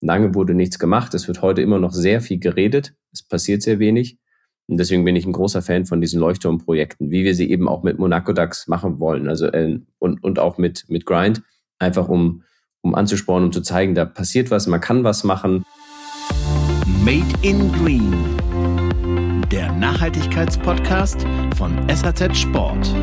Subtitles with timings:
[0.00, 1.12] Lange wurde nichts gemacht.
[1.14, 2.94] Es wird heute immer noch sehr viel geredet.
[3.12, 4.18] Es passiert sehr wenig.
[4.68, 7.82] Und deswegen bin ich ein großer Fan von diesen Leuchtturmprojekten, wie wir sie eben auch
[7.82, 9.28] mit Monaco DAX machen wollen.
[9.28, 11.42] Also äh, und, und auch mit, mit Grind,
[11.78, 12.44] einfach um,
[12.82, 15.64] um anzuspornen, um zu zeigen, da passiert was, man kann was machen.
[17.04, 18.12] Made in Green.
[19.50, 21.26] Der Nachhaltigkeitspodcast
[21.56, 22.94] von SAZ Sport.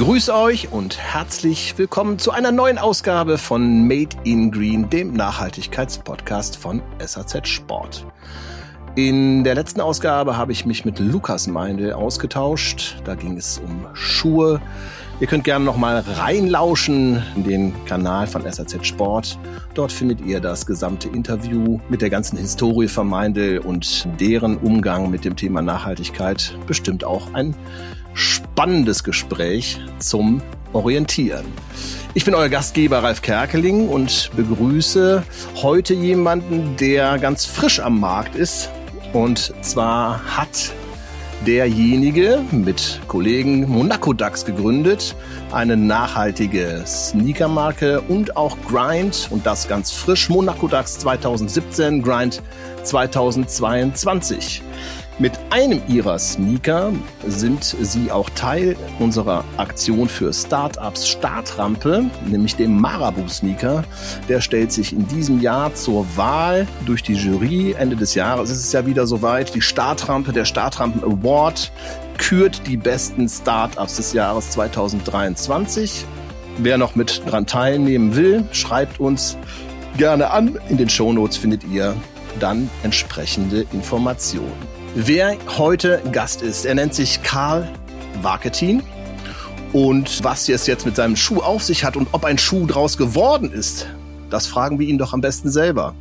[0.00, 6.56] Grüß euch und herzlich willkommen zu einer neuen Ausgabe von Made in Green, dem Nachhaltigkeitspodcast
[6.56, 8.06] von SAZ Sport.
[8.94, 12.96] In der letzten Ausgabe habe ich mich mit Lukas Meindl ausgetauscht.
[13.04, 14.62] Da ging es um Schuhe.
[15.20, 19.38] Ihr könnt gerne noch mal reinlauschen in den Kanal von SAZ Sport.
[19.74, 25.10] Dort findet ihr das gesamte Interview mit der ganzen Historie von Meindl und deren Umgang
[25.10, 26.56] mit dem Thema Nachhaltigkeit.
[26.66, 27.54] Bestimmt auch ein
[28.14, 31.46] spannendes Gespräch zum Orientieren.
[32.14, 35.22] Ich bin euer Gastgeber Ralf Kerkeling und begrüße
[35.56, 38.70] heute jemanden, der ganz frisch am Markt ist.
[39.12, 40.72] Und zwar hat
[41.46, 45.14] derjenige mit Kollegen Monaco Dax gegründet,
[45.52, 52.42] eine nachhaltige Sneakermarke und auch Grind und das ganz frisch Monaco Dax 2017, Grind
[52.82, 54.62] 2022.
[55.20, 56.94] Mit einem ihrer Sneaker
[57.26, 63.84] sind sie auch Teil unserer Aktion für Startups Startrampe, nämlich dem Marabu Sneaker.
[64.30, 67.74] Der stellt sich in diesem Jahr zur Wahl durch die Jury.
[67.78, 69.54] Ende des Jahres ist es ja wieder soweit.
[69.54, 71.70] Die Startrampe, der Startrampen Award
[72.16, 76.06] kürt die besten Startups des Jahres 2023.
[76.56, 79.36] Wer noch mit dran teilnehmen will, schreibt uns
[79.98, 80.58] gerne an.
[80.70, 81.94] In den Shownotes findet ihr
[82.38, 86.64] dann entsprechende Informationen wer heute Gast ist.
[86.64, 87.68] Er nennt sich Karl
[88.22, 88.82] Waketin.
[89.72, 92.96] Und was es jetzt mit seinem Schuh auf sich hat und ob ein Schuh draus
[92.96, 93.86] geworden ist,
[94.28, 95.94] das fragen wir ihn doch am besten selber.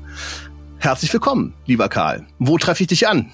[0.80, 2.26] Herzlich willkommen, lieber Karl.
[2.40, 3.32] Wo treffe ich dich an?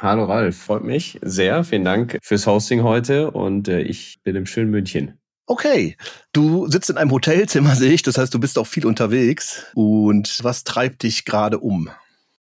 [0.00, 1.62] Hallo Ralf, freut mich sehr.
[1.64, 5.18] Vielen Dank fürs Hosting heute und äh, ich bin im schönen München.
[5.46, 5.96] Okay,
[6.32, 8.02] du sitzt in einem Hotelzimmer, sehe ich.
[8.02, 9.66] Das heißt, du bist auch viel unterwegs.
[9.74, 11.90] Und was treibt dich gerade um?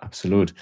[0.05, 0.55] Absolut.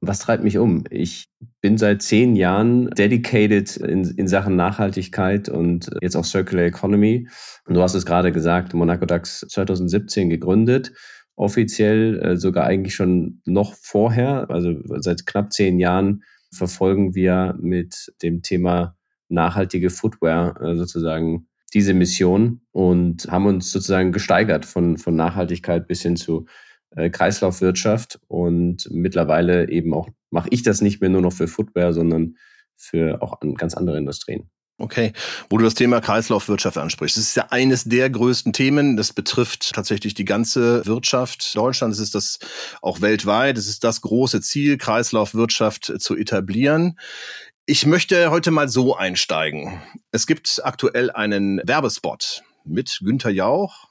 [0.00, 0.84] Was treibt mich um?
[0.90, 1.28] Ich
[1.62, 7.26] bin seit zehn Jahren dedicated in, in Sachen Nachhaltigkeit und jetzt auch Circular Economy.
[7.64, 10.92] Und du hast es gerade gesagt, Monaco DAX 2017 gegründet.
[11.34, 16.22] Offiziell äh, sogar eigentlich schon noch vorher, also seit knapp zehn Jahren
[16.52, 18.96] verfolgen wir mit dem Thema
[19.28, 26.02] nachhaltige Footwear äh, sozusagen diese Mission und haben uns sozusagen gesteigert von, von Nachhaltigkeit bis
[26.02, 26.46] hin zu
[26.96, 31.92] äh, Kreislaufwirtschaft und mittlerweile eben auch mache ich das nicht mehr nur noch für Footwear,
[31.92, 32.36] sondern
[32.76, 34.50] für auch an ganz andere Industrien.
[34.78, 35.12] Okay,
[35.50, 37.18] wo du das Thema Kreislaufwirtschaft ansprichst.
[37.18, 38.96] Das ist ja eines der größten Themen.
[38.96, 41.98] Das betrifft tatsächlich die ganze Wirtschaft Deutschlands.
[41.98, 42.38] Es ist das
[42.80, 43.58] auch weltweit.
[43.58, 46.98] Es ist das große Ziel, Kreislaufwirtschaft zu etablieren.
[47.66, 49.82] Ich möchte heute mal so einsteigen.
[50.12, 53.90] Es gibt aktuell einen Werbespot mit Günther Jauch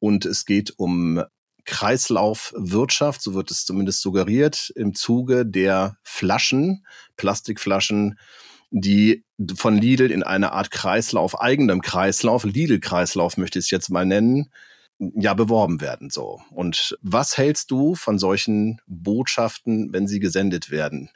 [0.00, 1.22] und es geht um
[1.68, 6.86] Kreislaufwirtschaft, so wird es zumindest suggeriert, im Zuge der Flaschen,
[7.16, 8.18] Plastikflaschen,
[8.70, 9.24] die
[9.54, 14.50] von Lidl in eine Art Kreislauf, eigenem Kreislauf, Lidl-Kreislauf möchte ich es jetzt mal nennen,
[14.98, 16.40] ja, beworben werden, so.
[16.50, 21.10] Und was hältst du von solchen Botschaften, wenn sie gesendet werden?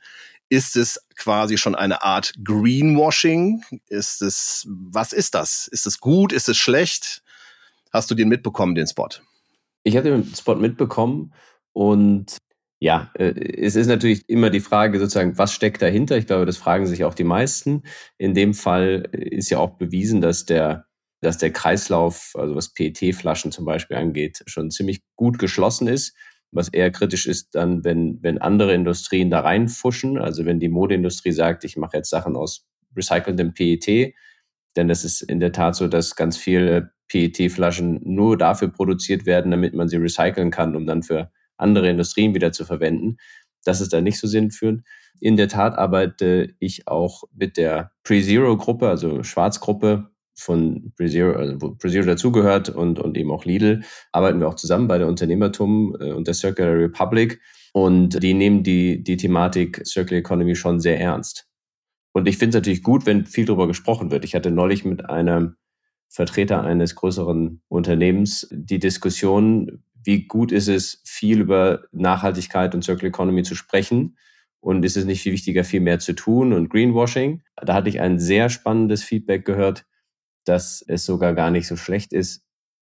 [0.50, 3.64] Ist es quasi schon eine Art Greenwashing?
[3.88, 5.66] Ist es, was ist das?
[5.66, 6.32] Ist es gut?
[6.32, 7.22] Ist es schlecht?
[7.90, 9.08] Hast du den mitbekommen, den Spot?
[9.84, 11.32] Ich habe den Spot mitbekommen
[11.72, 12.36] und
[12.82, 16.16] ja, äh, es ist natürlich immer die Frage sozusagen, was steckt dahinter?
[16.16, 17.82] Ich glaube, das fragen sich auch die meisten.
[18.18, 20.86] In dem Fall ist ja auch bewiesen, dass der,
[21.20, 26.16] dass der Kreislauf, also was PET-Flaschen zum Beispiel angeht, schon ziemlich gut geschlossen ist.
[26.50, 30.18] Was eher kritisch ist dann, wenn, wenn andere Industrien da reinfuschen.
[30.18, 32.66] Also wenn die Modeindustrie sagt, ich mache jetzt Sachen aus
[32.96, 34.12] recyceltem PET,
[34.76, 39.50] denn das ist in der Tat so, dass ganz viele PET-Flaschen nur dafür produziert werden,
[39.50, 43.18] damit man sie recyceln kann, um dann für andere Industrien wieder zu verwenden.
[43.64, 44.82] Das ist da nicht so sinnführend.
[45.20, 51.74] In der Tat arbeite ich auch mit der Pre-Zero-Gruppe, also Schwarzgruppe von Pre-Zero, also wo
[51.74, 56.12] Pre-Zero dazugehört und, und eben auch Lidl, arbeiten wir auch zusammen bei der Unternehmertum äh,
[56.12, 57.40] und der Circular Republic.
[57.72, 61.48] Und die nehmen die, die Thematik Circular Economy schon sehr ernst.
[62.12, 64.24] Und ich finde es natürlich gut, wenn viel darüber gesprochen wird.
[64.24, 65.56] Ich hatte neulich mit einem
[66.08, 73.08] Vertreter eines größeren Unternehmens die Diskussion, wie gut ist es, viel über Nachhaltigkeit und Circular
[73.08, 74.16] Economy zu sprechen
[74.60, 77.42] Und ist es nicht viel wichtiger, viel mehr zu tun und Greenwashing?
[77.56, 79.86] Da hatte ich ein sehr spannendes Feedback gehört,
[80.44, 82.44] dass es sogar gar nicht so schlecht ist,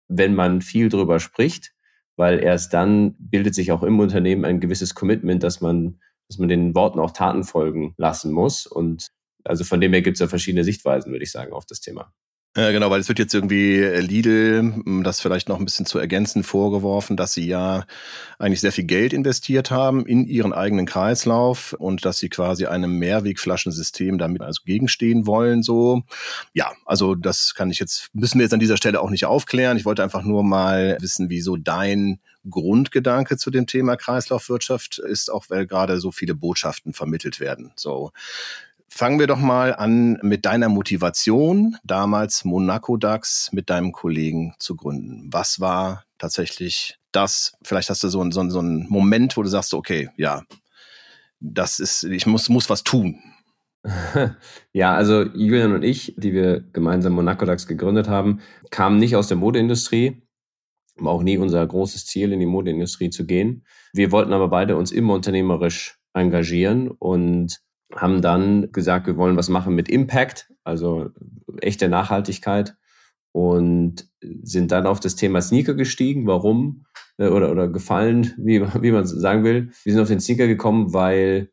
[0.09, 1.73] wenn man viel drüber spricht,
[2.17, 6.01] weil erst dann bildet sich auch im Unternehmen ein gewisses Commitment, dass man,
[6.31, 8.65] dass man den Worten auch Taten folgen lassen muss.
[8.65, 9.09] Und
[9.43, 12.13] also von dem her gibt es ja verschiedene Sichtweisen, würde ich sagen, auf das Thema.
[12.57, 15.85] Ja, genau, weil es wird jetzt irgendwie äh, Lidl, um das vielleicht noch ein bisschen
[15.85, 17.85] zu ergänzen, vorgeworfen, dass sie ja
[18.39, 22.99] eigentlich sehr viel Geld investiert haben in ihren eigenen Kreislauf und dass sie quasi einem
[22.99, 25.63] Mehrwegflaschensystem damit also gegenstehen wollen.
[25.63, 26.03] So,
[26.53, 29.77] ja, also das kann ich jetzt müssen wir jetzt an dieser Stelle auch nicht aufklären.
[29.77, 35.45] Ich wollte einfach nur mal wissen, wieso dein Grundgedanke zu dem Thema Kreislaufwirtschaft ist, auch
[35.49, 37.71] weil gerade so viele Botschaften vermittelt werden.
[37.75, 38.11] So,
[38.93, 44.75] Fangen wir doch mal an mit deiner Motivation, damals Monaco DAX mit deinem Kollegen zu
[44.75, 45.29] gründen.
[45.31, 47.53] Was war tatsächlich das?
[47.63, 50.43] Vielleicht hast du so, so, so einen Moment, wo du sagst, okay, ja,
[51.39, 53.19] das ist, ich muss, muss was tun.
[54.73, 59.27] Ja, also Julian und ich, die wir gemeinsam Monaco DAX gegründet haben, kamen nicht aus
[59.27, 60.21] der Modeindustrie.
[61.07, 63.65] Auch nie unser großes Ziel, in die Modeindustrie zu gehen.
[63.93, 67.61] Wir wollten aber beide uns immer unternehmerisch engagieren und
[67.95, 71.09] haben dann gesagt, wir wollen was machen mit Impact, also
[71.61, 72.75] echte Nachhaltigkeit
[73.33, 74.09] und
[74.43, 76.27] sind dann auf das Thema Sneaker gestiegen.
[76.27, 76.85] Warum?
[77.17, 79.71] Äh, oder, oder gefallen, wie, wie man sagen will.
[79.83, 81.51] Wir sind auf den Sneaker gekommen, weil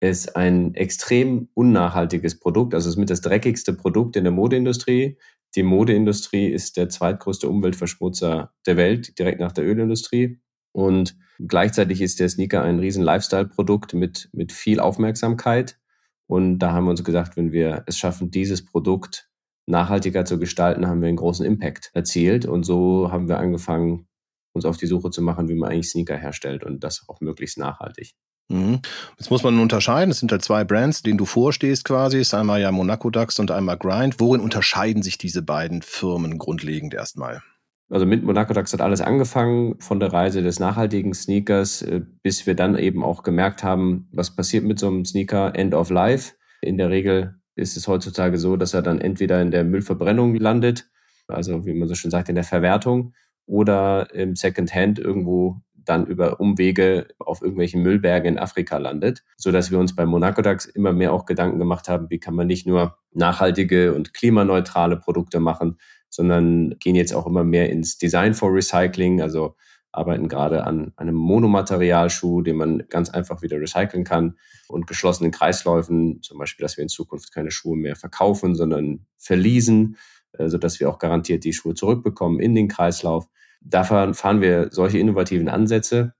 [0.00, 5.18] es ein extrem unnachhaltiges Produkt, also es ist mit das dreckigste Produkt in der Modeindustrie.
[5.56, 10.40] Die Modeindustrie ist der zweitgrößte Umweltverschmutzer der Welt, direkt nach der Ölindustrie.
[10.72, 15.78] Und gleichzeitig ist der Sneaker ein riesen Lifestyle-Produkt mit, mit viel Aufmerksamkeit.
[16.26, 19.28] Und da haben wir uns gesagt, wenn wir es schaffen, dieses Produkt
[19.66, 22.46] nachhaltiger zu gestalten, haben wir einen großen Impact erzielt.
[22.46, 24.06] Und so haben wir angefangen,
[24.52, 27.58] uns auf die Suche zu machen, wie man eigentlich Sneaker herstellt und das auch möglichst
[27.58, 28.14] nachhaltig.
[28.50, 28.80] Mhm.
[29.16, 30.10] Jetzt muss man unterscheiden.
[30.10, 32.18] Es sind halt zwei Brands, denen du vorstehst quasi.
[32.18, 34.16] Es ist einmal ja Monaco Dax und einmal Grind.
[34.18, 37.42] Worin unterscheiden sich diese beiden Firmen grundlegend erstmal?
[37.90, 42.46] Also mit Monaco Dax hat alles angefangen, von der Reise des nachhaltigen Sneakers, äh, bis
[42.46, 46.34] wir dann eben auch gemerkt haben, was passiert mit so einem Sneaker End of Life.
[46.60, 50.88] In der Regel ist es heutzutage so, dass er dann entweder in der Müllverbrennung landet,
[51.26, 53.12] also wie man so schön sagt, in der Verwertung,
[53.46, 59.70] oder im Secondhand irgendwo dann über Umwege auf irgendwelchen Müllbergen in Afrika landet, so dass
[59.70, 62.66] wir uns bei Monaco Dax immer mehr auch Gedanken gemacht haben, wie kann man nicht
[62.66, 65.78] nur nachhaltige und klimaneutrale Produkte machen,
[66.08, 69.56] sondern gehen jetzt auch immer mehr ins Design for Recycling, also
[69.92, 74.36] arbeiten gerade an einem Monomaterialschuh, den man ganz einfach wieder recyceln kann
[74.68, 79.96] und geschlossenen Kreisläufen, zum Beispiel, dass wir in Zukunft keine Schuhe mehr verkaufen, sondern verließen,
[80.32, 83.26] äh, sodass wir auch garantiert die Schuhe zurückbekommen in den Kreislauf.
[83.60, 86.14] Da fahren wir solche innovativen Ansätze.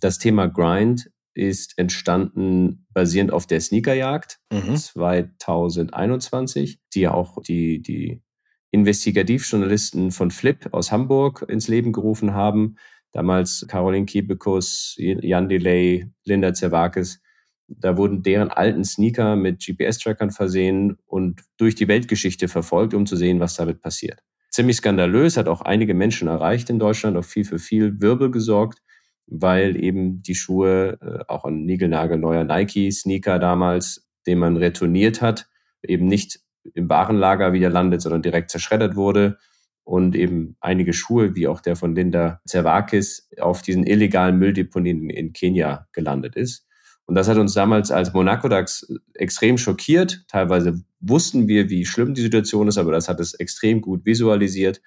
[0.00, 4.76] Das Thema Grind ist entstanden basierend auf der Sneakerjagd mhm.
[4.76, 8.22] 2021, die ja auch die, die
[8.70, 12.76] Investigativjournalisten von Flip aus Hamburg ins Leben gerufen haben.
[13.12, 17.20] Damals Caroline Kiebekus, Jan Delay, Linda Zervakis.
[17.66, 23.16] Da wurden deren alten Sneaker mit GPS-Trackern versehen und durch die Weltgeschichte verfolgt, um zu
[23.16, 24.20] sehen, was damit passiert.
[24.54, 28.84] Ziemlich skandalös, hat auch einige Menschen erreicht in Deutschland, auch viel für viel Wirbel gesorgt,
[29.26, 35.48] weil eben die Schuhe, äh, auch ein niegelnagelneuer Nike-Sneaker damals, den man retourniert hat,
[35.82, 36.38] eben nicht
[36.72, 39.38] im Warenlager wieder landet, sondern direkt zerschreddert wurde
[39.82, 45.32] und eben einige Schuhe, wie auch der von Linda Zervakis, auf diesen illegalen Mülldeponien in
[45.32, 46.64] Kenia gelandet ist.
[47.06, 50.24] Und das hat uns damals als Monaco DAX extrem schockiert.
[50.28, 54.80] Teilweise wussten wir, wie schlimm die Situation ist, aber das hat es extrem gut visualisiert.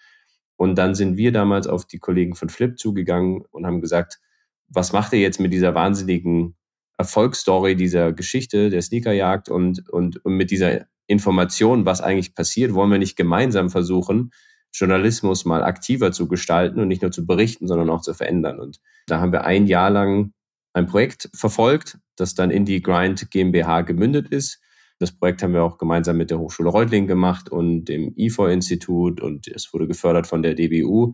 [0.56, 4.20] Und dann sind wir damals auf die Kollegen von Flip zugegangen und haben gesagt,
[4.68, 6.56] was macht ihr jetzt mit dieser wahnsinnigen
[6.98, 12.92] Erfolgsstory dieser Geschichte der Sneakerjagd und, und, und mit dieser Information, was eigentlich passiert, wollen
[12.92, 14.32] wir nicht gemeinsam versuchen,
[14.74, 18.60] Journalismus mal aktiver zu gestalten und nicht nur zu berichten, sondern auch zu verändern.
[18.60, 20.34] Und da haben wir ein Jahr lang
[20.74, 24.62] ein Projekt verfolgt, das dann in die Grind GmbH gemündet ist.
[25.00, 29.48] Das Projekt haben wir auch gemeinsam mit der Hochschule Reutlingen gemacht und dem IFO-Institut und
[29.48, 31.14] es wurde gefördert von der DBU,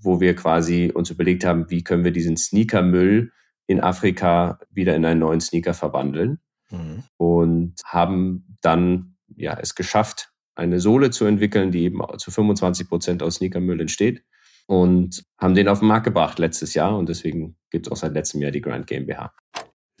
[0.00, 3.32] wo wir quasi uns überlegt haben, wie können wir diesen Sneakermüll
[3.66, 6.40] in Afrika wieder in einen neuen Sneaker verwandeln.
[6.70, 7.04] Mhm.
[7.16, 13.22] Und haben dann ja, es geschafft, eine Sohle zu entwickeln, die eben zu 25 Prozent
[13.22, 14.24] aus Sneakermüll entsteht
[14.66, 18.14] und haben den auf den Markt gebracht letztes Jahr und deswegen gibt es auch seit
[18.14, 19.32] letztem Jahr die Grand GmbH.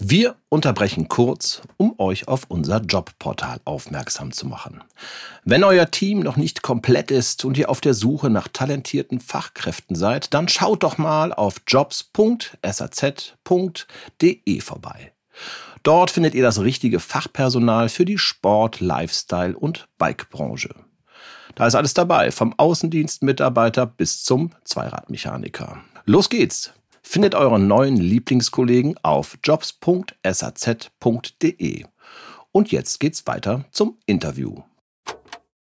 [0.02, 4.80] Wir unterbrechen kurz, um euch auf unser Jobportal aufmerksam zu machen.
[5.44, 9.94] Wenn euer Team noch nicht komplett ist und ihr auf der Suche nach talentierten Fachkräften
[9.94, 12.60] seid, dann schaut doch mal auf jobs.saz.de
[14.62, 15.12] vorbei.
[15.82, 20.74] Dort findet ihr das richtige Fachpersonal für die Sport-, Lifestyle- und Bike-Branche.
[21.56, 25.76] Da ist alles dabei, vom Außendienstmitarbeiter bis zum Zweiradmechaniker.
[26.06, 26.72] Los geht's!
[27.02, 30.14] Findet euren neuen Lieblingskollegen auf jobs.saz.de.
[32.52, 34.62] Und jetzt geht's weiter zum Interview.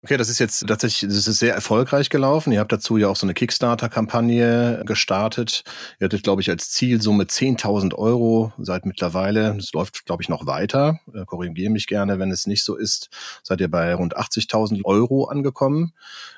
[0.02, 2.54] Okay, das ist jetzt tatsächlich, das ist sehr erfolgreich gelaufen.
[2.54, 5.66] Ihr habt dazu ja auch so eine Kickstarter-Kampagne gestartet.
[6.00, 9.56] Ihr hattet, glaube ich, als Zielsumme 10.000 Euro seit mittlerweile.
[9.56, 11.02] Das läuft, glaube ich, noch weiter.
[11.14, 13.10] Äh, korrigiere mich gerne, wenn es nicht so ist.
[13.44, 15.92] Seid ihr bei rund 80.000 Euro angekommen.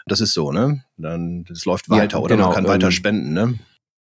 [0.08, 0.84] Das ist so, ne?
[0.98, 3.60] Dann, das läuft weiter ja, oder genau, man kann weiter ähm, spenden, ne?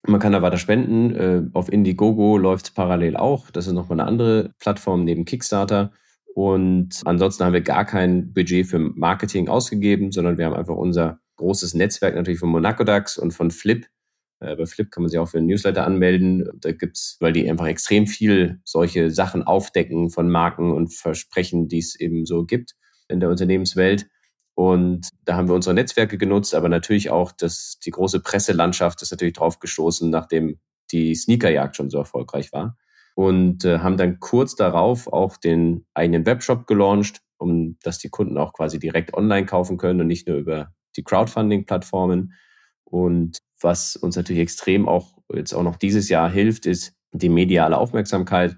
[0.08, 1.16] Man kann da weiter spenden.
[1.16, 3.52] Äh, auf Indiegogo läuft es parallel auch.
[3.52, 5.92] Das ist nochmal eine andere Plattform neben Kickstarter.
[6.36, 11.20] Und ansonsten haben wir gar kein Budget für Marketing ausgegeben, sondern wir haben einfach unser
[11.36, 13.88] großes Netzwerk natürlich von Monaco DAX und von Flip.
[14.40, 16.48] Äh, bei Flip kann man sich auch für einen Newsletter anmelden.
[16.62, 21.80] Da gibt's, weil die einfach extrem viel solche Sachen aufdecken von Marken und Versprechen, die
[21.80, 22.76] es eben so gibt
[23.10, 24.08] in der Unternehmenswelt.
[24.60, 29.10] Und da haben wir unsere Netzwerke genutzt, aber natürlich auch das, die große Presselandschaft ist
[29.10, 30.60] natürlich drauf gestoßen, nachdem
[30.92, 32.76] die Sneakerjagd schon so erfolgreich war
[33.16, 38.38] und äh, haben dann kurz darauf auch den eigenen Webshop gelauncht, um dass die Kunden
[38.38, 42.34] auch quasi direkt online kaufen können und nicht nur über die Crowdfunding-Plattformen.
[42.84, 47.78] Und was uns natürlich extrem auch jetzt auch noch dieses Jahr hilft, ist die mediale
[47.78, 48.58] Aufmerksamkeit.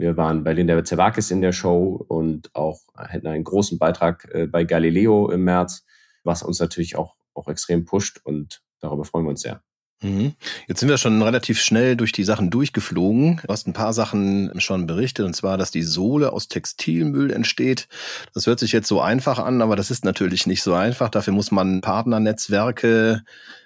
[0.00, 4.46] Wir waren bei Linda Zerwakis in der Show und auch hätten einen großen Beitrag äh,
[4.46, 5.84] bei Galileo im März,
[6.24, 9.62] was uns natürlich auch, auch extrem pusht und darüber freuen wir uns sehr.
[10.02, 10.32] Mhm.
[10.66, 13.42] Jetzt sind wir schon relativ schnell durch die Sachen durchgeflogen.
[13.44, 17.86] Du hast ein paar Sachen schon berichtet, und zwar, dass die Sohle aus Textilmüll entsteht.
[18.32, 21.10] Das hört sich jetzt so einfach an, aber das ist natürlich nicht so einfach.
[21.10, 23.22] Dafür muss man Partnernetzwerke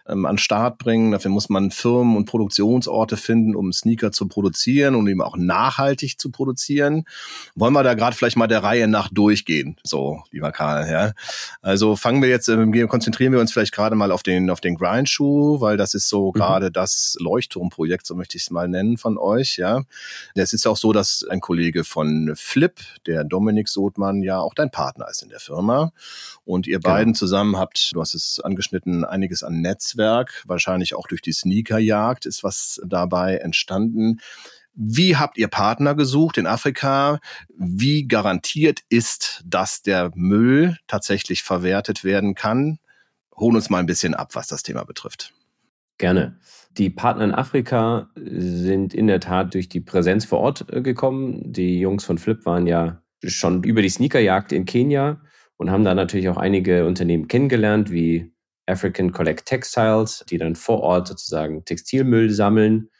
[0.06, 1.12] ähm, an Start bringen.
[1.12, 6.18] Dafür muss man Firmen und Produktionsorte finden, um Sneaker zu produzieren und eben auch nachhaltig
[6.18, 7.04] zu produzieren.
[7.54, 9.76] Wollen wir da gerade vielleicht mal der Reihe nach durchgehen?
[9.82, 11.12] So, lieber Karl, ja.
[11.62, 14.76] Also fangen wir jetzt, äh, konzentrieren wir uns vielleicht gerade mal auf den, auf den
[14.76, 16.32] Grindschuh, weil das ist so mhm.
[16.32, 19.82] gerade das Leuchtturmprojekt, so möchte ich es mal nennen von euch, ja.
[20.34, 22.74] Es ist auch so, dass ein Kollege von Flip,
[23.06, 25.92] der Dominik Sotmann, ja auch dein Partner ist in der Firma.
[26.44, 26.94] Und ihr genau.
[26.94, 31.32] beiden zusammen habt, du hast es angeschnitten, einiges an Netz Netzwerk, wahrscheinlich auch durch die
[31.32, 34.20] Sneakerjagd ist was dabei entstanden.
[34.74, 37.20] Wie habt ihr Partner gesucht in Afrika?
[37.56, 42.78] Wie garantiert ist, dass der Müll tatsächlich verwertet werden kann?
[43.36, 45.32] Holen uns mal ein bisschen ab, was das Thema betrifft.
[45.98, 46.38] Gerne.
[46.76, 51.52] Die Partner in Afrika sind in der Tat durch die Präsenz vor Ort äh, gekommen.
[51.52, 55.20] Die Jungs von Flip waren ja schon über die Sneakerjagd in Kenia
[55.56, 58.33] und haben da natürlich auch einige Unternehmen kennengelernt, wie
[58.66, 62.90] African Collect Textiles, die dann vor Ort sozusagen Textilmüll sammeln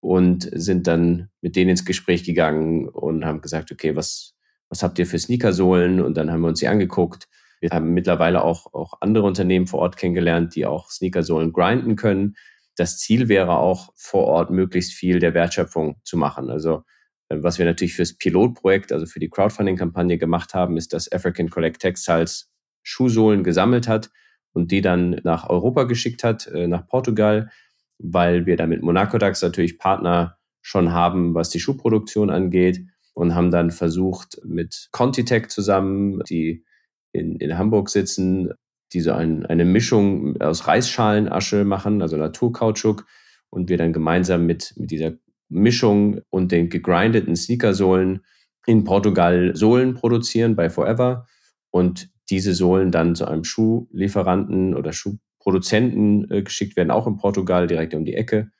[0.00, 4.34] und sind dann mit denen ins Gespräch gegangen und haben gesagt, okay, was,
[4.68, 6.00] was habt ihr für Sneakersohlen?
[6.00, 7.26] Und dann haben wir uns die angeguckt.
[7.60, 12.36] Wir haben mittlerweile auch, auch andere Unternehmen vor Ort kennengelernt, die auch Sneakersohlen grinden können.
[12.76, 16.50] Das Ziel wäre auch vor Ort möglichst viel der Wertschöpfung zu machen.
[16.50, 16.82] Also
[17.30, 21.48] äh, was wir natürlich fürs Pilotprojekt, also für die Crowdfunding-Kampagne gemacht haben, ist, dass African
[21.48, 22.50] Collect Textiles
[22.82, 24.10] Schuhsohlen gesammelt hat
[24.54, 27.50] und die dann nach Europa geschickt hat, äh, nach Portugal,
[27.98, 32.82] weil wir da mit Monaco DAX natürlich Partner schon haben, was die Schuhproduktion angeht
[33.12, 36.64] und haben dann versucht mit Contitech zusammen, die
[37.12, 38.50] in, in Hamburg sitzen,
[38.92, 43.06] die so ein, eine Mischung aus Reisschalenasche machen, also Naturkautschuk
[43.50, 45.12] und wir dann gemeinsam mit, mit dieser
[45.48, 48.24] Mischung und den gegrindeten Sneakersohlen
[48.66, 51.26] in Portugal Sohlen produzieren bei Forever.
[51.70, 57.68] Und diese Sohlen dann zu einem Schuhlieferanten oder Schuhproduzenten äh, geschickt werden, auch in Portugal,
[57.68, 58.50] direkt um die Ecke,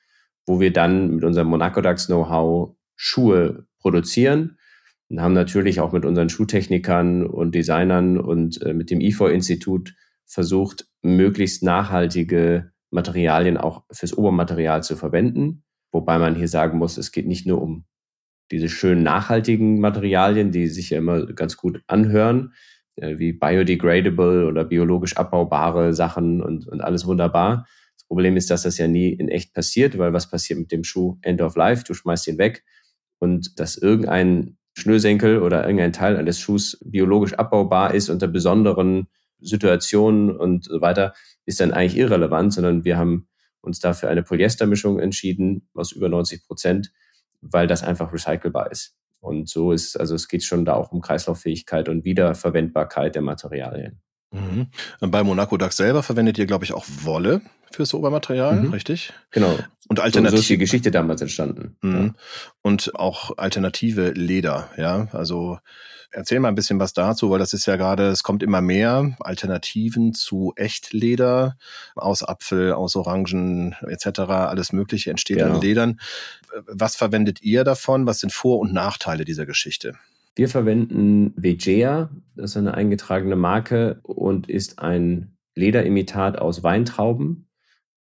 [0.45, 4.57] wo wir dann mit unserem Monaco DAX Know-how Schuhe produzieren
[5.09, 9.93] und haben natürlich auch mit unseren Schuhtechnikern und Designern und äh, mit dem IFO-Institut
[10.25, 15.65] versucht, möglichst nachhaltige Materialien auch fürs Obermaterial zu verwenden.
[15.91, 17.83] Wobei man hier sagen muss, es geht nicht nur um
[18.51, 22.53] diese schönen nachhaltigen Materialien, die sich ja immer ganz gut anhören,
[22.97, 27.67] äh, wie biodegradable oder biologisch abbaubare Sachen und, und alles wunderbar.
[27.95, 30.83] Das Problem ist, dass das ja nie in echt passiert, weil was passiert mit dem
[30.83, 31.83] Schuh End of Life?
[31.85, 32.63] Du schmeißt ihn weg
[33.19, 39.07] und dass irgendein Schnürsenkel oder irgendein Teil eines Schuhs biologisch abbaubar ist unter besonderen
[39.39, 41.13] Situationen und so weiter,
[41.45, 43.27] ist dann eigentlich irrelevant, sondern wir haben
[43.61, 46.91] uns dafür eine Polyestermischung entschieden aus über 90 Prozent,
[47.41, 48.95] weil das einfach recycelbar ist.
[49.25, 53.99] Und so ist, also es geht schon da auch um Kreislauffähigkeit und Wiederverwendbarkeit der Materialien.
[54.31, 54.67] Mhm.
[54.99, 57.41] Bei Monaco DAX selber verwendet ihr, glaube ich, auch Wolle
[57.71, 58.71] fürs Obermaterial, mhm.
[58.71, 59.13] richtig?
[59.31, 59.57] Genau.
[59.87, 60.37] Und alternativ.
[60.37, 61.77] So ist die Geschichte damals entstanden.
[61.81, 61.95] Mhm.
[61.95, 62.13] Ja.
[62.61, 65.07] Und auch alternative Leder, ja.
[65.11, 65.59] Also
[66.15, 69.15] erzähl mal ein bisschen was dazu, weil das ist ja gerade, es kommt immer mehr
[69.19, 71.57] Alternativen zu Echtleder
[71.95, 74.19] aus Apfel, aus Orangen etc.
[74.21, 75.47] Alles Mögliche entsteht ja.
[75.47, 75.99] an Ledern.
[76.67, 78.07] Was verwendet ihr davon?
[78.07, 79.93] Was sind Vor- und Nachteile dieser Geschichte?
[80.35, 87.47] Wir verwenden Vegea, das ist eine eingetragene Marke und ist ein Lederimitat aus Weintrauben.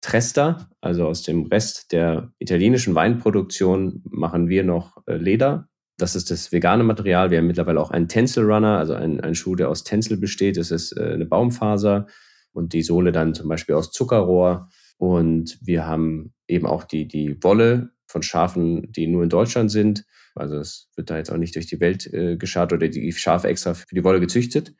[0.00, 5.68] Tresta, also aus dem Rest der italienischen Weinproduktion, machen wir noch äh, Leder.
[5.98, 7.30] Das ist das vegane Material.
[7.30, 10.56] Wir haben mittlerweile auch einen Tencel Runner, also einen, Schuh, der aus Tencel besteht.
[10.56, 12.06] Das ist äh, eine Baumfaser
[12.52, 14.68] und die Sohle dann zum Beispiel aus Zuckerrohr.
[14.96, 20.04] Und wir haben eben auch die, die Wolle von Schafen, die nur in Deutschland sind.
[20.34, 23.48] Also es wird da jetzt auch nicht durch die Welt äh, geschart oder die Schafe
[23.48, 24.74] extra für die Wolle gezüchtet.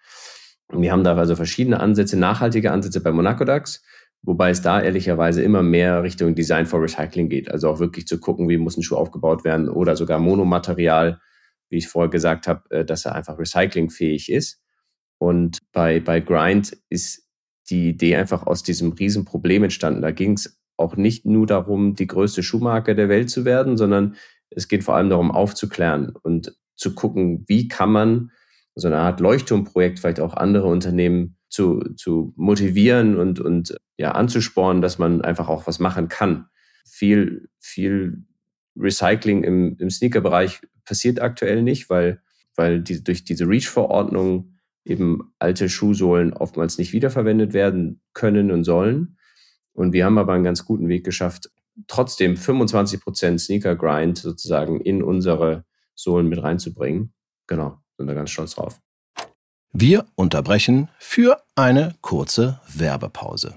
[0.68, 3.82] Und wir haben da also verschiedene Ansätze, nachhaltige Ansätze bei Monaco Dax.
[4.24, 7.50] Wobei es da ehrlicherweise immer mehr Richtung Design for Recycling geht.
[7.50, 11.20] Also auch wirklich zu gucken, wie muss ein Schuh aufgebaut werden oder sogar Monomaterial,
[11.70, 14.62] wie ich vorher gesagt habe, äh, dass er einfach recyclingfähig ist.
[15.18, 17.28] Und bei, bei Grind ist
[17.70, 20.02] die Idee einfach aus diesem Riesenproblem entstanden.
[20.02, 24.16] Da ging es auch nicht nur darum, die größte Schuhmarke der Welt zu werden, sondern
[24.50, 28.30] es geht vor allem darum, aufzuklären und zu gucken, wie kann man
[28.74, 34.80] so eine Art Leuchtturmprojekt vielleicht auch andere Unternehmen zu, zu motivieren und, und ja, anzuspornen,
[34.80, 36.46] dass man einfach auch was machen kann.
[36.84, 38.24] Viel, viel
[38.74, 42.22] Recycling im, im Sneaker-Bereich passiert aktuell nicht, weil,
[42.56, 44.54] weil die, durch diese REACH-Verordnung
[44.84, 49.18] eben alte Schuhsohlen oftmals nicht wiederverwendet werden können und sollen.
[49.74, 51.50] Und wir haben aber einen ganz guten Weg geschafft,
[51.86, 57.12] trotzdem 25 Prozent Sneaker Grind sozusagen in unsere Sohlen mit reinzubringen.
[57.46, 58.80] Genau, sind wir ganz stolz drauf.
[59.74, 63.54] Wir unterbrechen für eine kurze Werbepause.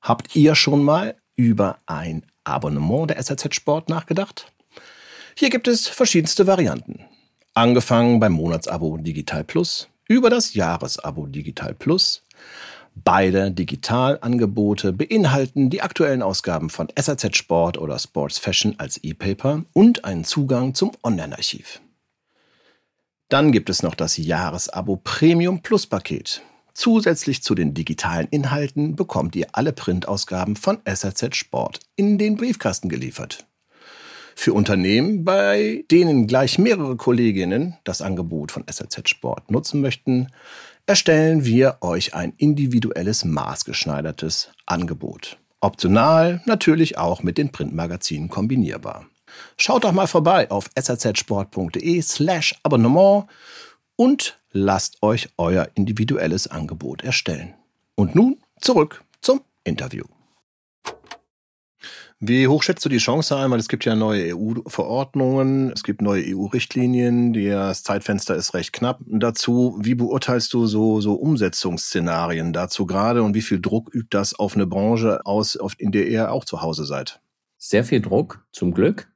[0.00, 4.52] Habt ihr schon mal über ein Abonnement der SRZ Sport nachgedacht?
[5.36, 7.04] Hier gibt es verschiedenste Varianten.
[7.54, 12.24] Angefangen beim Monatsabo Digital Plus, über das Jahresabo Digital Plus.
[12.96, 20.04] Beide Digitalangebote beinhalten die aktuellen Ausgaben von SRZ Sport oder Sports Fashion als E-Paper und
[20.04, 21.80] einen Zugang zum Online-Archiv.
[23.30, 26.42] Dann gibt es noch das Jahresabo Premium Plus Paket.
[26.74, 32.88] Zusätzlich zu den digitalen Inhalten bekommt ihr alle Printausgaben von SRZ Sport in den Briefkasten
[32.88, 33.46] geliefert.
[34.34, 40.26] Für Unternehmen, bei denen gleich mehrere Kolleginnen das Angebot von SRZ Sport nutzen möchten,
[40.86, 45.38] erstellen wir euch ein individuelles maßgeschneidertes Angebot.
[45.60, 49.06] Optional natürlich auch mit den Printmagazinen kombinierbar.
[49.56, 53.26] Schaut doch mal vorbei auf sazsport.de slash Abonnement
[53.96, 57.54] und lasst euch euer individuelles Angebot erstellen.
[57.94, 60.04] Und nun zurück zum Interview.
[62.22, 63.50] Wie hoch schätzt du die Chance ein?
[63.50, 69.00] Weil es gibt ja neue EU-Verordnungen, es gibt neue EU-Richtlinien, das Zeitfenster ist recht knapp.
[69.06, 74.38] Dazu, wie beurteilst du so, so Umsetzungsszenarien dazu gerade und wie viel Druck übt das
[74.38, 77.22] auf eine Branche aus, in der ihr auch zu Hause seid?
[77.56, 79.10] Sehr viel Druck, zum Glück.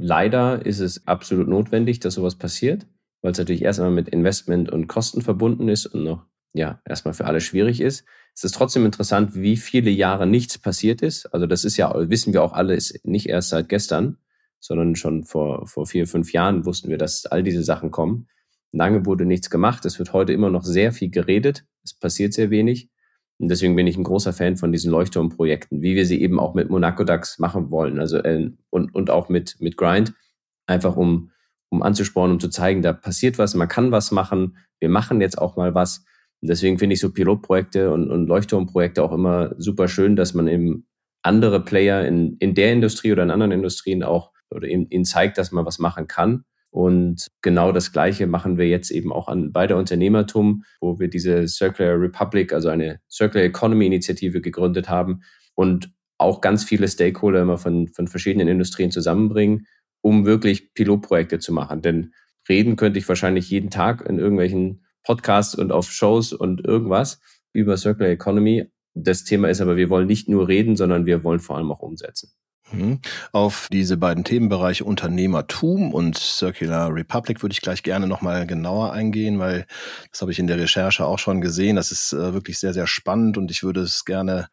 [0.00, 2.86] Leider ist es absolut notwendig, dass sowas passiert,
[3.20, 7.14] weil es natürlich erst einmal mit Investment und Kosten verbunden ist und noch, ja, erstmal
[7.14, 8.04] für alle schwierig ist.
[8.32, 11.26] Es ist trotzdem interessant, wie viele Jahre nichts passiert ist.
[11.34, 14.18] Also das ist ja, wissen wir auch alle, ist nicht erst seit gestern,
[14.60, 18.28] sondern schon vor, vor vier, fünf Jahren wussten wir, dass all diese Sachen kommen.
[18.70, 19.84] Lange wurde nichts gemacht.
[19.84, 21.64] Es wird heute immer noch sehr viel geredet.
[21.82, 22.88] Es passiert sehr wenig.
[23.38, 26.54] Und deswegen bin ich ein großer Fan von diesen Leuchtturmprojekten, wie wir sie eben auch
[26.54, 27.98] mit Monaco DAX machen wollen.
[27.98, 30.12] Also äh, und, und auch mit, mit Grind,
[30.66, 31.30] einfach um,
[31.68, 35.38] um anzuspornen, um zu zeigen, da passiert was, man kann was machen, wir machen jetzt
[35.38, 36.04] auch mal was.
[36.40, 40.48] Und deswegen finde ich so Pilotprojekte und, und Leuchtturmprojekte auch immer super schön, dass man
[40.48, 40.86] eben
[41.22, 45.38] andere Player in, in der Industrie oder in anderen Industrien auch oder ihnen, ihnen zeigt,
[45.38, 46.44] dass man was machen kann
[46.78, 51.08] und genau das Gleiche machen wir jetzt eben auch an, bei der Unternehmertum, wo wir
[51.08, 55.22] diese Circular Republic, also eine Circular Economy Initiative gegründet haben
[55.56, 59.66] und auch ganz viele Stakeholder immer von, von verschiedenen Industrien zusammenbringen,
[60.02, 61.82] um wirklich Pilotprojekte zu machen.
[61.82, 62.12] Denn
[62.48, 67.20] reden könnte ich wahrscheinlich jeden Tag in irgendwelchen Podcasts und auf Shows und irgendwas
[67.52, 68.66] über Circular Economy.
[68.94, 71.80] Das Thema ist aber, wir wollen nicht nur reden, sondern wir wollen vor allem auch
[71.80, 72.30] umsetzen.
[72.72, 73.00] Mhm.
[73.32, 79.38] Auf diese beiden Themenbereiche Unternehmertum und Circular Republic würde ich gleich gerne nochmal genauer eingehen,
[79.38, 79.66] weil
[80.10, 81.76] das habe ich in der Recherche auch schon gesehen.
[81.76, 84.48] Das ist äh, wirklich sehr, sehr spannend und ich würde es gerne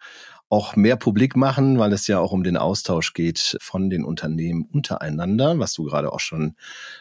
[0.50, 4.68] auch mehr publik machen, weil es ja auch um den Austausch geht von den Unternehmen
[4.72, 6.56] untereinander, was du gerade auch schon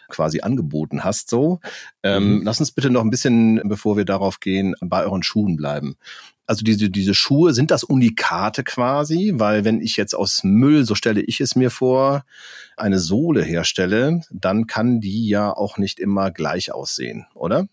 [0.09, 1.29] quasi angeboten hast.
[1.29, 1.61] So,
[2.03, 2.42] ähm, mhm.
[2.42, 5.96] lass uns bitte noch ein bisschen, bevor wir darauf gehen, bei euren Schuhen bleiben.
[6.47, 9.33] Also diese, diese Schuhe, sind das Unikate quasi?
[9.35, 12.25] Weil wenn ich jetzt aus Müll, so stelle ich es mir vor,
[12.77, 17.67] eine Sohle herstelle, dann kann die ja auch nicht immer gleich aussehen, oder?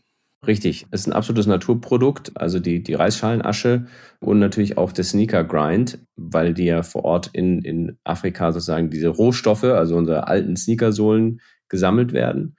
[0.48, 3.86] Richtig, es ist ein absolutes Naturprodukt, also die, die Reisschalenasche
[4.20, 8.90] und natürlich auch der Sneaker Grind, weil die ja vor Ort in, in Afrika sozusagen
[8.90, 12.56] diese Rohstoffe, also unsere alten Sneakersohlen, gesammelt werden.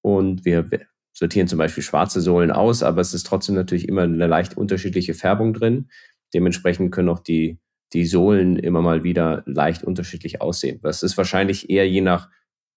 [0.00, 0.70] Und wir
[1.14, 5.14] sortieren zum Beispiel schwarze Sohlen aus, aber es ist trotzdem natürlich immer eine leicht unterschiedliche
[5.14, 5.88] Färbung drin.
[6.34, 7.58] Dementsprechend können auch die,
[7.92, 10.80] die Sohlen immer mal wieder leicht unterschiedlich aussehen.
[10.82, 12.28] Das ist wahrscheinlich eher je nach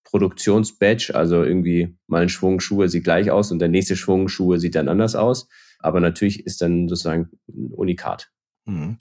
[0.04, 4.60] Produktionsbatch, also irgendwie mal ein Schwung Schuhe sieht gleich aus und der nächste Schwung Schuhe
[4.60, 5.50] sieht dann anders aus.
[5.80, 8.30] Aber natürlich ist dann sozusagen ein Unikat.
[8.66, 8.98] Mhm.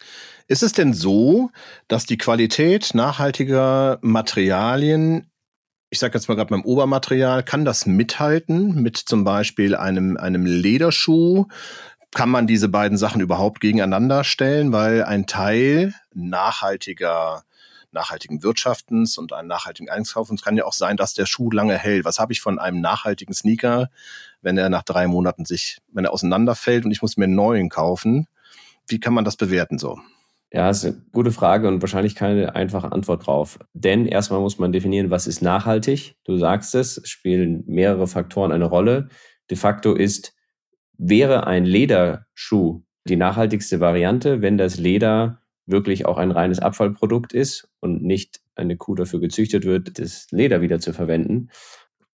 [0.49, 1.51] Ist es denn so,
[1.89, 5.31] dass die Qualität nachhaltiger Materialien
[5.97, 10.45] ich sage jetzt mal gerade beim Obermaterial, kann das mithalten mit zum Beispiel einem, einem
[10.45, 11.47] Lederschuh?
[12.13, 14.73] Kann man diese beiden Sachen überhaupt gegeneinander stellen?
[14.73, 17.45] Weil ein Teil nachhaltiger
[17.93, 22.05] nachhaltigen Wirtschaftens und einen nachhaltigen Einkaufens kann ja auch sein, dass der Schuh lange hält.
[22.05, 23.89] Was habe ich von einem nachhaltigen Sneaker,
[24.43, 27.71] wenn er nach drei Monaten sich, wenn er auseinanderfällt und ich muss mir einen neuen
[27.71, 28.27] kaufen?
[28.87, 29.99] Wie kann man das bewerten so?
[30.57, 33.59] Ja, ist eine gute Frage und wahrscheinlich keine einfache Antwort drauf.
[33.75, 36.17] Denn erstmal muss man definieren, was ist nachhaltig.
[36.25, 39.11] Du sagst es, es spielen mehrere Faktoren eine Rolle.
[39.51, 40.35] De facto ist,
[40.97, 47.69] wäre ein Lederschuh die nachhaltigste Variante, wenn das Leder wirklich auch ein reines Abfallprodukt ist
[47.81, 51.51] und nicht eine Kuh dafür gezüchtet wird, das Leder wieder zu verwenden.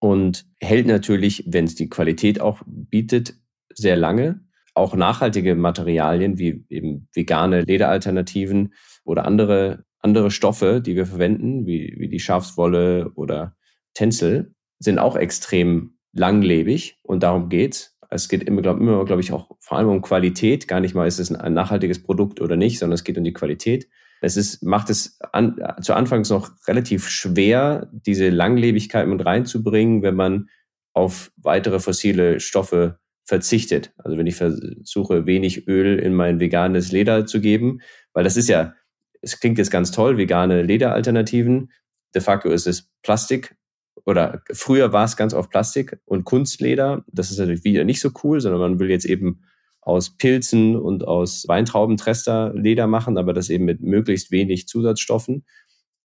[0.01, 3.35] Und hält natürlich, wenn es die Qualität auch bietet,
[3.73, 4.41] sehr lange
[4.75, 11.95] auch nachhaltige Materialien wie eben vegane Lederalternativen oder andere, andere Stoffe, die wir verwenden, wie,
[11.99, 13.57] wie die Schafswolle oder
[13.95, 17.99] Tencel, sind auch extrem langlebig und darum geht's.
[18.11, 20.69] Es geht immer, glaube immer, glaube ich, auch vor allem um Qualität.
[20.69, 23.33] Gar nicht mal, ist es ein nachhaltiges Produkt oder nicht, sondern es geht um die
[23.33, 23.89] Qualität.
[24.21, 30.15] Es ist, macht es an, zu Anfangs noch relativ schwer, diese Langlebigkeit mit reinzubringen, wenn
[30.15, 30.49] man
[30.93, 33.93] auf weitere fossile Stoffe verzichtet.
[33.99, 37.81] Also wenn ich versuche, wenig Öl in mein veganes Leder zu geben,
[38.13, 38.75] weil das ist ja,
[39.21, 41.71] es klingt jetzt ganz toll, vegane Lederalternativen.
[42.15, 43.57] De facto ist es Plastik
[44.05, 47.05] oder früher war es ganz oft Plastik und Kunstleder.
[47.13, 49.43] Das ist natürlich wieder nicht so cool, sondern man will jetzt eben
[49.81, 55.45] aus Pilzen und aus Weintraubentrester Leder machen, aber das eben mit möglichst wenig Zusatzstoffen.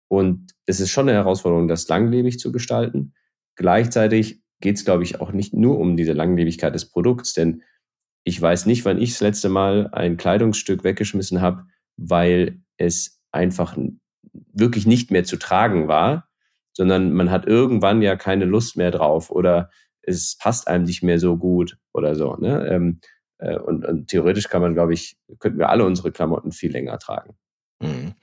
[0.09, 3.15] Und es ist schon eine Herausforderung, das langlebig zu gestalten.
[3.57, 7.63] Gleichzeitig geht es, glaube ich, auch nicht nur um diese Langlebigkeit des Produkts, denn
[8.25, 11.67] ich weiß nicht, wann ich das letzte Mal ein Kleidungsstück weggeschmissen habe,
[11.99, 13.77] weil es einfach
[14.55, 16.31] wirklich nicht mehr zu tragen war,
[16.73, 19.69] sondern man hat irgendwann ja keine Lust mehr drauf oder
[20.01, 22.35] es passt einem nicht mehr so gut oder so.
[22.37, 22.67] Ne?
[22.67, 23.01] Ähm,
[23.37, 26.99] äh, und, und theoretisch kann man, glaube ich, könnten wir alle unsere Klamotten viel länger
[26.99, 27.37] tragen.
[27.83, 28.15] Mhm.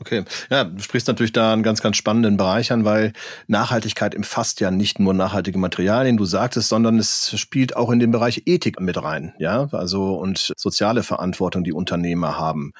[0.00, 3.12] Okay, ja, du sprichst natürlich da einen ganz, ganz spannenden Bereich an, weil
[3.48, 8.10] Nachhaltigkeit umfasst ja nicht nur nachhaltige Materialien, du sagtest, sondern es spielt auch in den
[8.10, 12.72] Bereich Ethik mit rein, ja, also und soziale Verantwortung, die Unternehmer haben.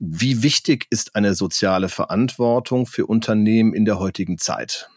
[0.00, 4.90] Wie wichtig ist eine soziale Verantwortung für Unternehmen in der heutigen Zeit?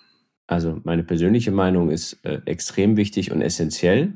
[0.47, 4.13] Also meine persönliche Meinung ist äh, extrem wichtig und essentiell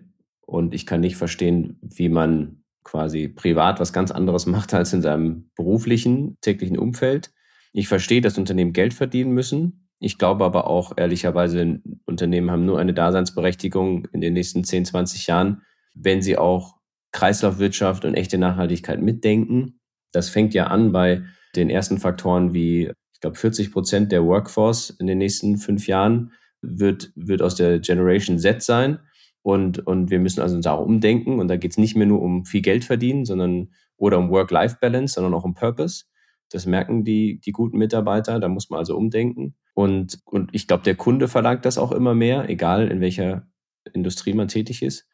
[0.48, 5.04] und ich kann nicht verstehen, wie man quasi privat was ganz anderes macht als in
[5.04, 7.32] seinem beruflichen, täglichen Umfeld.
[7.74, 9.88] Ich verstehe, dass Unternehmen Geld verdienen müssen.
[10.00, 15.28] Ich glaube aber auch ehrlicherweise, Unternehmen haben nur eine Daseinsberechtigung in den nächsten 10, 20
[15.28, 15.62] Jahren,
[15.94, 16.78] wenn sie auch
[17.12, 19.80] Kreislaufwirtschaft und echte Nachhaltigkeit mitdenken.
[20.12, 21.24] Das fängt ja an bei
[21.56, 26.32] den ersten Faktoren wie, ich glaube, 40 Prozent der Workforce in den nächsten fünf Jahren
[26.62, 29.00] wird, wird aus der Generation Z sein.
[29.44, 31.40] Und, und wir müssen also uns auch umdenken.
[31.40, 35.16] Und da geht es nicht mehr nur um viel Geld verdienen, sondern oder um Work-Life-Balance,
[35.16, 36.06] sondern auch um Purpose.
[36.52, 39.56] Das merken die, die guten Mitarbeiter, da muss man also umdenken.
[39.74, 43.48] Und, und ich glaube, der Kunde verlangt das auch immer mehr, egal in welcher
[43.94, 45.08] Industrie man tätig ist.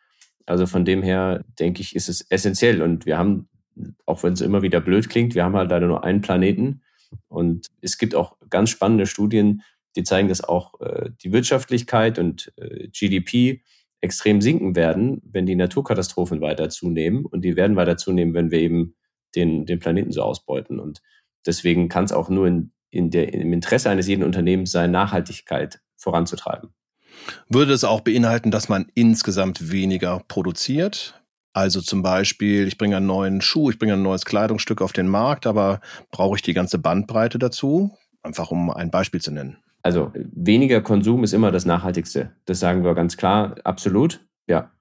[0.45, 2.81] Also von dem her denke ich, ist es essentiell.
[2.81, 3.49] Und wir haben,
[4.05, 6.81] auch wenn es immer wieder blöd klingt, wir haben halt leider nur einen Planeten.
[7.27, 9.61] Und es gibt auch ganz spannende Studien,
[9.95, 13.61] die zeigen, dass auch äh, die Wirtschaftlichkeit und äh, GDP
[14.01, 17.25] extrem sinken werden, wenn die Naturkatastrophen weiter zunehmen.
[17.25, 18.95] Und die werden weiter zunehmen, wenn wir eben
[19.35, 20.79] den, den Planeten so ausbeuten.
[20.79, 21.01] Und
[21.47, 25.79] Deswegen kann es auch nur in, in der, im Interesse eines jeden Unternehmens sein, Nachhaltigkeit
[25.97, 26.69] voranzutreiben.
[27.49, 31.21] Würde es auch beinhalten, dass man insgesamt weniger produziert?
[31.53, 35.07] Also zum Beispiel, ich bringe einen neuen Schuh, ich bringe ein neues Kleidungsstück auf den
[35.07, 35.81] Markt, aber
[36.11, 37.97] brauche ich die ganze Bandbreite dazu?
[38.21, 39.57] Einfach um ein Beispiel zu nennen.
[39.81, 42.31] Also weniger Konsum ist immer das Nachhaltigste.
[42.45, 44.19] Das sagen wir ganz klar, absolut.
[44.45, 44.71] Ja.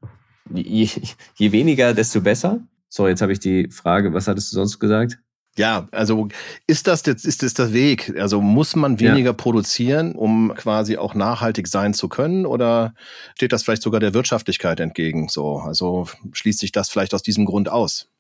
[0.53, 0.89] Je,
[1.37, 2.61] je weniger, desto besser.
[2.89, 5.19] So, jetzt habe ich die Frage, was hattest du sonst gesagt?
[5.59, 6.29] Ja, also
[6.67, 8.15] ist das jetzt ist das der Weg?
[8.19, 9.33] Also muss man weniger ja.
[9.33, 12.95] produzieren, um quasi auch nachhaltig sein zu können, oder
[13.35, 15.29] steht das vielleicht sogar der Wirtschaftlichkeit entgegen?
[15.29, 18.11] So, also schließt sich das vielleicht aus diesem Grund aus?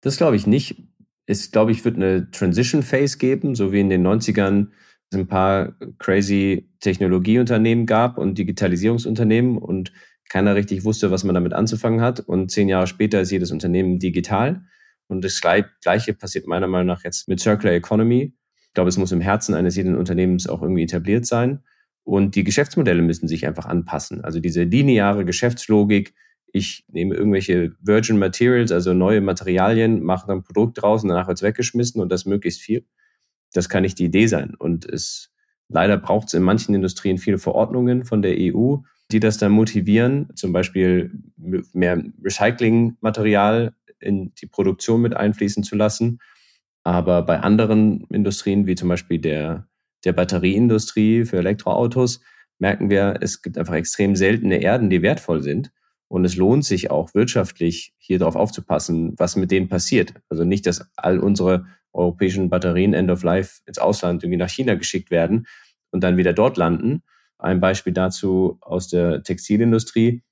[0.00, 0.82] Das glaube ich nicht.
[1.26, 4.68] Es glaube ich wird eine Transition Phase geben, so wie in den 90ern
[5.10, 9.92] es ein paar crazy Technologieunternehmen gab und Digitalisierungsunternehmen und
[10.28, 12.20] keiner richtig wusste, was man damit anzufangen hat.
[12.20, 14.64] Und zehn Jahre später ist jedes Unternehmen digital.
[15.08, 18.34] Und das Gleiche passiert meiner Meinung nach jetzt mit Circular Economy.
[18.66, 21.62] Ich glaube, es muss im Herzen eines jeden Unternehmens auch irgendwie etabliert sein.
[22.04, 24.22] Und die Geschäftsmodelle müssen sich einfach anpassen.
[24.22, 26.14] Also diese lineare Geschäftslogik,
[26.52, 31.26] ich nehme irgendwelche Virgin Materials, also neue Materialien, mache dann ein Produkt draus und danach
[31.26, 32.86] wird es weggeschmissen und das möglichst viel.
[33.52, 34.54] Das kann nicht die Idee sein.
[34.56, 35.32] Und es
[35.68, 38.76] leider braucht es in manchen Industrien viele Verordnungen von der EU,
[39.10, 41.12] die das dann motivieren, zum Beispiel
[41.72, 46.18] mehr Recyclingmaterial in die Produktion mit einfließen zu lassen.
[46.86, 49.66] Aber bei anderen Industrien, wie zum Beispiel der,
[50.04, 52.20] der Batterieindustrie für Elektroautos,
[52.58, 55.72] merken wir, es gibt einfach extrem seltene Erden, die wertvoll sind.
[56.08, 60.14] Und es lohnt sich auch wirtschaftlich hier darauf aufzupassen, was mit denen passiert.
[60.28, 64.76] Also nicht, dass all unsere europäischen Batterien End of Life ins Ausland irgendwie nach China
[64.76, 65.48] geschickt werden
[65.90, 67.02] und dann wieder dort landen.
[67.38, 70.22] Ein Beispiel dazu aus der Textilindustrie.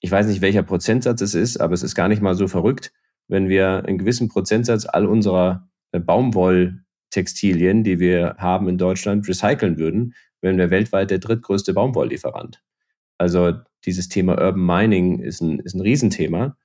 [0.00, 2.90] Ich weiß nicht, welcher Prozentsatz es ist, aber es ist gar nicht mal so verrückt
[3.30, 9.78] wenn wir einen gewissen Prozentsatz all unserer äh, Baumwolltextilien, die wir haben in Deutschland, recyceln
[9.78, 12.62] würden, wären wir weltweit der drittgrößte Baumwolllieferant.
[13.18, 13.52] Also
[13.84, 16.56] dieses Thema Urban Mining ist ein, ist ein Riesenthema.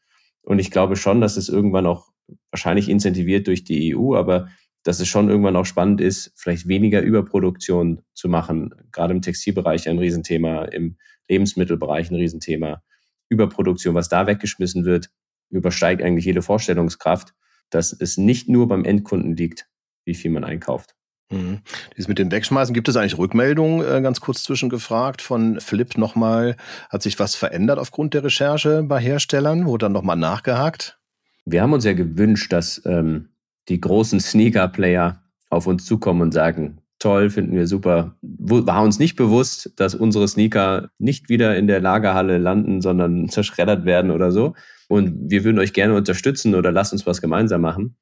[0.42, 2.10] Und ich glaube schon, dass es irgendwann auch
[2.52, 4.50] wahrscheinlich incentiviert durch die EU, aber
[4.84, 8.74] dass es schon irgendwann auch spannend ist, vielleicht weniger Überproduktion zu machen.
[8.92, 10.98] Gerade im Textilbereich ein Riesenthema, im
[11.28, 12.82] Lebensmittelbereich ein Riesenthema.
[13.30, 15.10] Überproduktion, was da weggeschmissen wird,
[15.50, 17.34] übersteigt eigentlich jede Vorstellungskraft,
[17.70, 19.68] dass es nicht nur beim Endkunden liegt,
[20.06, 20.96] wie viel man einkauft.
[21.32, 21.62] Mhm.
[21.98, 26.56] Dies mit dem Wegschmeißen, gibt es eigentlich Rückmeldungen, äh, ganz kurz zwischengefragt, von Flip nochmal,
[26.90, 29.66] hat sich was verändert aufgrund der Recherche bei Herstellern?
[29.66, 31.00] Wurde dann nochmal nachgehakt?
[31.46, 33.30] Wir haben uns ja gewünscht, dass ähm,
[33.70, 38.16] die großen Sneaker-Player auf uns zukommen und sagen, toll, finden wir super.
[38.48, 43.86] War uns nicht bewusst, dass unsere Sneaker nicht wieder in der Lagerhalle landen, sondern zerschreddert
[43.86, 44.54] werden oder so
[44.88, 47.98] und wir würden euch gerne unterstützen oder lasst uns was gemeinsam machen.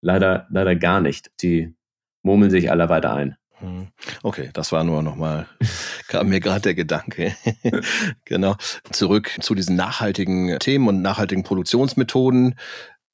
[0.00, 1.30] Leider, leider gar nicht.
[1.42, 1.74] Die
[2.22, 3.36] murmeln sich alle weiter ein.
[3.58, 3.88] Hm.
[4.22, 5.46] Okay, das war nur nochmal,
[6.08, 7.34] kam mir gerade der Gedanke.
[8.24, 8.56] genau.
[8.90, 12.54] Zurück zu diesen nachhaltigen Themen und nachhaltigen Produktionsmethoden.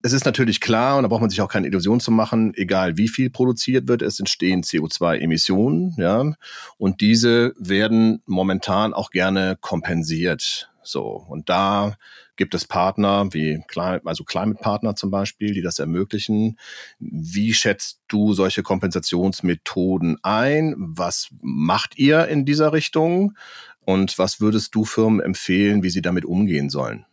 [0.07, 2.97] Es ist natürlich klar, und da braucht man sich auch keine Illusion zu machen, egal
[2.97, 6.33] wie viel produziert wird, es entstehen CO2-Emissionen, ja.
[6.79, 10.71] Und diese werden momentan auch gerne kompensiert.
[10.85, 11.03] So.
[11.29, 11.97] Und da
[12.37, 13.61] gibt es Partner wie,
[14.05, 16.57] also Climate Partner zum Beispiel, die das ermöglichen.
[17.01, 20.77] Wie schätzt du solche Kompensationsmethoden ein?
[20.79, 23.37] Was macht ihr in dieser Richtung?
[23.81, 27.07] Und was würdest du Firmen empfehlen, wie sie damit umgehen sollen?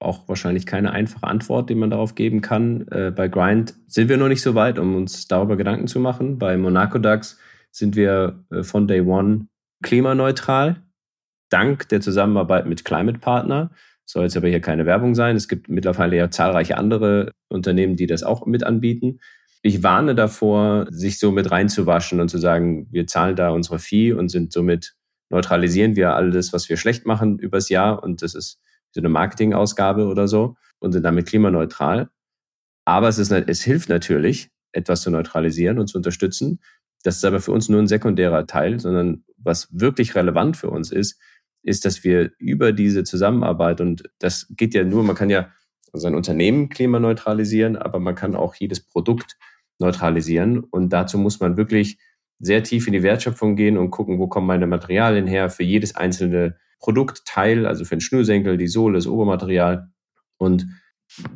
[0.00, 2.86] Auch wahrscheinlich keine einfache Antwort, die man darauf geben kann.
[2.88, 6.38] Äh, bei Grind sind wir noch nicht so weit, um uns darüber Gedanken zu machen.
[6.38, 7.38] Bei Monaco DAX
[7.70, 9.48] sind wir äh, von Day One
[9.82, 10.82] klimaneutral
[11.50, 13.70] dank der Zusammenarbeit mit Climate Partner.
[14.04, 15.36] Soll jetzt aber hier keine Werbung sein.
[15.36, 19.20] Es gibt mittlerweile ja zahlreiche andere Unternehmen, die das auch mit anbieten.
[19.62, 24.12] Ich warne davor, sich so mit reinzuwaschen und zu sagen, wir zahlen da unsere Fee
[24.12, 24.94] und sind somit
[25.30, 28.60] neutralisieren wir alles, was wir schlecht machen übers Jahr und das ist
[28.92, 32.10] so eine Marketingausgabe oder so und sind damit klimaneutral.
[32.84, 36.60] Aber es, ist, es hilft natürlich, etwas zu neutralisieren und zu unterstützen.
[37.02, 40.90] Das ist aber für uns nur ein sekundärer Teil, sondern was wirklich relevant für uns
[40.90, 41.20] ist,
[41.62, 45.50] ist, dass wir über diese Zusammenarbeit, und das geht ja nur, man kann ja
[45.92, 49.36] sein Unternehmen klimaneutralisieren, aber man kann auch jedes Produkt
[49.78, 50.60] neutralisieren.
[50.60, 51.98] Und dazu muss man wirklich
[52.38, 55.94] sehr tief in die Wertschöpfung gehen und gucken, wo kommen meine Materialien her für jedes
[55.96, 59.90] einzelne Produktteil, also für den Schnürsenkel, die Sohle, das Obermaterial.
[60.36, 60.66] Und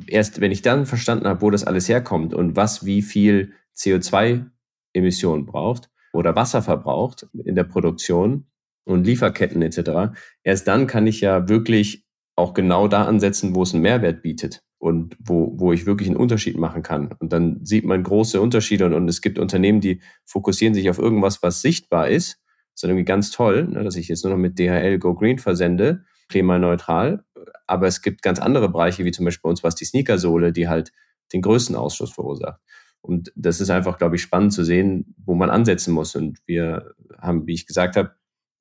[0.07, 5.47] erst wenn ich dann verstanden habe, wo das alles herkommt und was wie viel CO2-Emissionen
[5.47, 8.47] braucht oder Wasser verbraucht in der Produktion,
[8.85, 10.15] und Lieferketten etc.
[10.43, 14.63] Erst dann kann ich ja wirklich auch genau da ansetzen, wo es einen Mehrwert bietet
[14.79, 17.15] und wo, wo ich wirklich einen Unterschied machen kann.
[17.19, 20.99] Und dann sieht man große Unterschiede und, und es gibt Unternehmen, die fokussieren sich auf
[20.99, 22.42] irgendwas, was sichtbar ist.
[22.75, 26.05] Ist irgendwie ganz toll, ne, dass ich jetzt nur noch mit DHL Go Green versende,
[26.29, 27.25] klimaneutral.
[27.67, 30.69] aber es gibt ganz andere Bereiche, wie zum Beispiel bei uns was die Sneakersohle, die
[30.69, 30.93] halt
[31.33, 32.61] den größten Ausstoß verursacht.
[33.03, 36.15] Und das ist einfach, glaube ich, spannend zu sehen, wo man ansetzen muss.
[36.15, 38.15] Und wir haben, wie ich gesagt habe,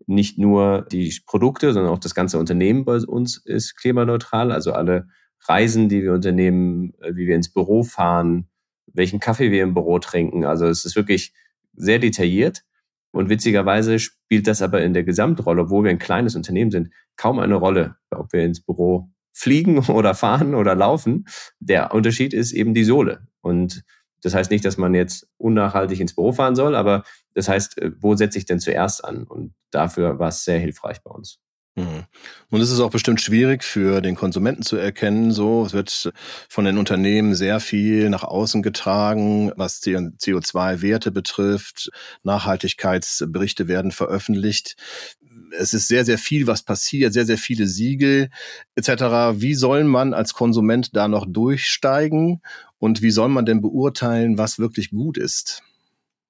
[0.07, 4.51] nicht nur die Produkte, sondern auch das ganze Unternehmen bei uns ist klimaneutral.
[4.51, 5.07] Also alle
[5.47, 8.47] Reisen, die wir unternehmen, äh, wie wir ins Büro fahren,
[8.87, 10.43] welchen Kaffee wir im Büro trinken.
[10.43, 11.33] Also es ist wirklich
[11.73, 12.63] sehr detailliert.
[13.11, 17.39] Und witzigerweise spielt das aber in der Gesamtrolle, wo wir ein kleines Unternehmen sind, kaum
[17.39, 21.25] eine Rolle, ob wir ins Büro fliegen oder fahren oder laufen.
[21.59, 23.27] Der Unterschied ist eben die Sohle.
[23.41, 23.83] Und
[24.21, 27.91] das heißt nicht, dass man jetzt unnachhaltig ins Büro fahren soll, aber das heißt, äh,
[27.99, 29.23] wo setze ich denn zuerst an?
[29.23, 31.39] Und dafür war es sehr hilfreich bei uns.
[31.75, 32.03] Mhm.
[32.49, 35.31] Und es ist auch bestimmt schwierig für den Konsumenten zu erkennen.
[35.31, 36.11] So, es wird
[36.49, 41.89] von den Unternehmen sehr viel nach außen getragen, was CO2-Werte betrifft.
[42.23, 44.75] Nachhaltigkeitsberichte werden veröffentlicht.
[45.57, 48.29] Es ist sehr, sehr viel, was passiert, sehr, sehr viele Siegel
[48.75, 49.39] etc.
[49.41, 52.41] Wie soll man als Konsument da noch durchsteigen?
[52.79, 55.63] Und wie soll man denn beurteilen, was wirklich gut ist?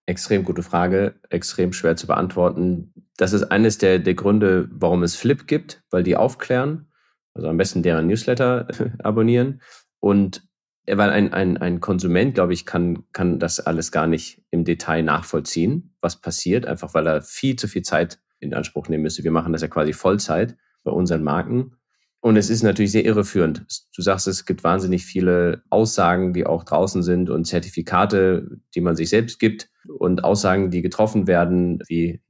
[0.05, 2.93] Extrem gute Frage, extrem schwer zu beantworten.
[3.17, 6.87] Das ist eines der, der Gründe, warum es Flip gibt, weil die aufklären.
[7.33, 8.67] Also am besten deren Newsletter
[8.99, 9.61] abonnieren.
[9.99, 10.43] Und
[10.87, 15.03] weil ein, ein, ein Konsument, glaube ich, kann, kann das alles gar nicht im Detail
[15.03, 19.23] nachvollziehen, was passiert, einfach weil er viel zu viel Zeit in Anspruch nehmen müsste.
[19.23, 21.75] Wir machen das ja quasi Vollzeit bei unseren Marken.
[22.19, 23.65] Und es ist natürlich sehr irreführend.
[23.95, 28.95] Du sagst, es gibt wahnsinnig viele Aussagen, die auch draußen sind und Zertifikate, die man
[28.95, 32.21] sich selbst gibt und Aussagen, die getroffen werden, wie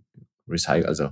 [0.47, 1.09] Recycle, also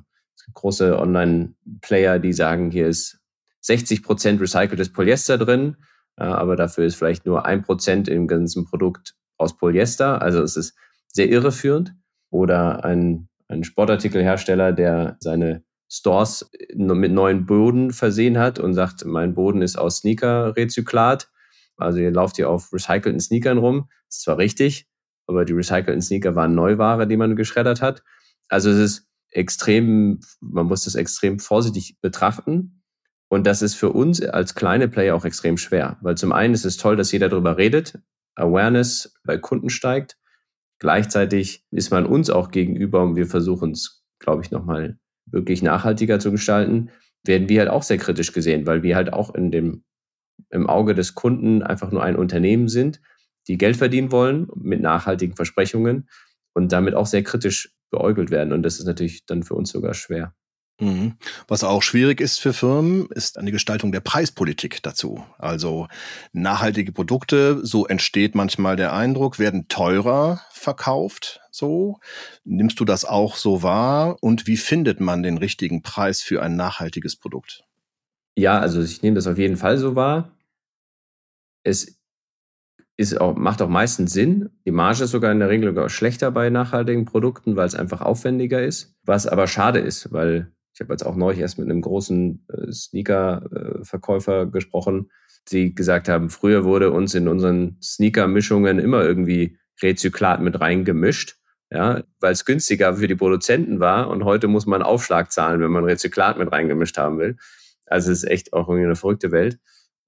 [0.53, 3.19] große Online-Player, die sagen, hier ist
[3.61, 5.77] 60 Prozent recyceltes Polyester drin,
[6.15, 10.21] aber dafür ist vielleicht nur ein Prozent im ganzen Produkt aus Polyester.
[10.21, 10.75] Also es ist
[11.07, 11.93] sehr irreführend.
[12.29, 19.33] Oder ein, ein Sportartikelhersteller, der seine Stores mit neuen Boden versehen hat und sagt, mein
[19.33, 21.29] Boden ist aus Sneaker-Rezyklat.
[21.77, 23.89] Also ihr lauft hier auf recycelten Sneakern rum.
[24.07, 24.88] Das ist zwar richtig,
[25.29, 28.03] aber die recycelten Sneaker waren Neuware, die man geschreddert hat.
[28.49, 32.81] Also es ist extrem, man muss das extrem vorsichtig betrachten.
[33.29, 36.65] Und das ist für uns als kleine Player auch extrem schwer, weil zum einen ist
[36.65, 37.99] es toll, dass jeder darüber redet,
[38.35, 40.17] Awareness bei Kunden steigt.
[40.79, 46.19] Gleichzeitig ist man uns auch gegenüber und wir versuchen es, glaube ich, nochmal wirklich nachhaltiger
[46.19, 46.89] zu gestalten,
[47.23, 49.83] werden wir halt auch sehr kritisch gesehen, weil wir halt auch in dem,
[50.49, 52.99] im Auge des Kunden einfach nur ein Unternehmen sind,
[53.49, 56.07] die Geld verdienen wollen mit nachhaltigen Versprechungen
[56.53, 58.53] und damit auch sehr kritisch beäugelt werden.
[58.53, 60.33] Und das ist natürlich dann für uns sogar schwer.
[60.79, 61.15] Mhm.
[61.47, 65.25] Was auch schwierig ist für Firmen, ist eine Gestaltung der Preispolitik dazu.
[65.37, 65.87] Also
[66.31, 71.41] nachhaltige Produkte, so entsteht manchmal der Eindruck, werden teurer verkauft.
[71.51, 71.99] So
[72.45, 74.17] nimmst du das auch so wahr?
[74.21, 77.63] Und wie findet man den richtigen Preis für ein nachhaltiges Produkt?
[78.37, 80.31] Ja, also ich nehme das auf jeden Fall so wahr.
[81.63, 81.98] Es
[82.99, 84.49] ist auch, macht auch meistens Sinn.
[84.65, 88.61] Die Marge ist sogar in der Regel schlechter bei nachhaltigen Produkten, weil es einfach aufwendiger
[88.61, 88.93] ist.
[89.05, 92.71] Was aber schade ist, weil ich habe jetzt auch neulich erst mit einem großen äh,
[92.73, 95.11] Sneaker-Verkäufer gesprochen,
[95.49, 101.37] die gesagt haben, früher wurde uns in unseren Sneaker-Mischungen immer irgendwie Rezyklat mit reingemischt,
[101.71, 105.71] ja, weil es günstiger für die Produzenten war und heute muss man Aufschlag zahlen, wenn
[105.71, 107.37] man Rezyklat mit reingemischt haben will.
[107.87, 109.57] Also es ist echt auch irgendwie eine verrückte Welt.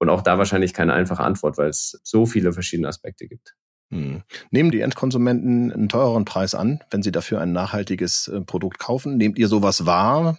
[0.02, 3.54] Und auch da wahrscheinlich keine einfache Antwort, weil es so viele verschiedene Aspekte gibt.
[3.92, 4.22] Hm.
[4.50, 9.16] Nehmen die Endkonsumenten einen teureren Preis an, wenn sie dafür ein nachhaltiges äh, Produkt kaufen?
[9.16, 10.38] Nehmt ihr sowas wahr?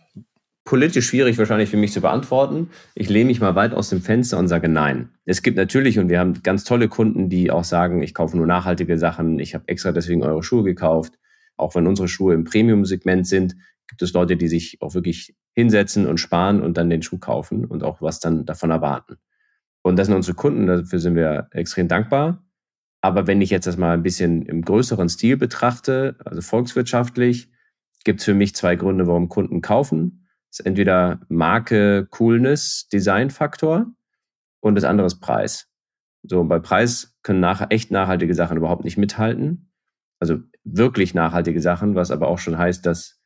[0.65, 2.71] Politisch schwierig wahrscheinlich für mich zu beantworten.
[2.93, 5.11] Ich lehne mich mal weit aus dem Fenster und sage nein.
[5.23, 8.45] Es gibt natürlich, und wir haben ganz tolle Kunden, die auch sagen, ich kaufe nur
[8.45, 11.13] nachhaltige Sachen, ich habe extra deswegen eure Schuhe gekauft.
[11.55, 13.55] Auch wenn unsere Schuhe im Premium-Segment sind,
[13.87, 17.63] gibt es Leute, die sich auch wirklich hinsetzen und sparen und dann den Schuh kaufen
[17.63, 19.19] und auch was dann davon erwarten.
[19.83, 22.43] Und das sind unsere Kunden, dafür sind wir extrem dankbar.
[23.01, 27.51] Aber wenn ich jetzt das mal ein bisschen im größeren Stil betrachte, also volkswirtschaftlich,
[28.05, 30.25] gibt es für mich zwei Gründe, warum Kunden kaufen.
[30.49, 33.87] Das ist entweder Marke, Coolness, Designfaktor
[34.61, 35.69] und das andere ist Preis.
[36.23, 39.73] So, bei Preis können nach, echt nachhaltige Sachen überhaupt nicht mithalten.
[40.19, 43.19] Also wirklich nachhaltige Sachen, was aber auch schon heißt, dass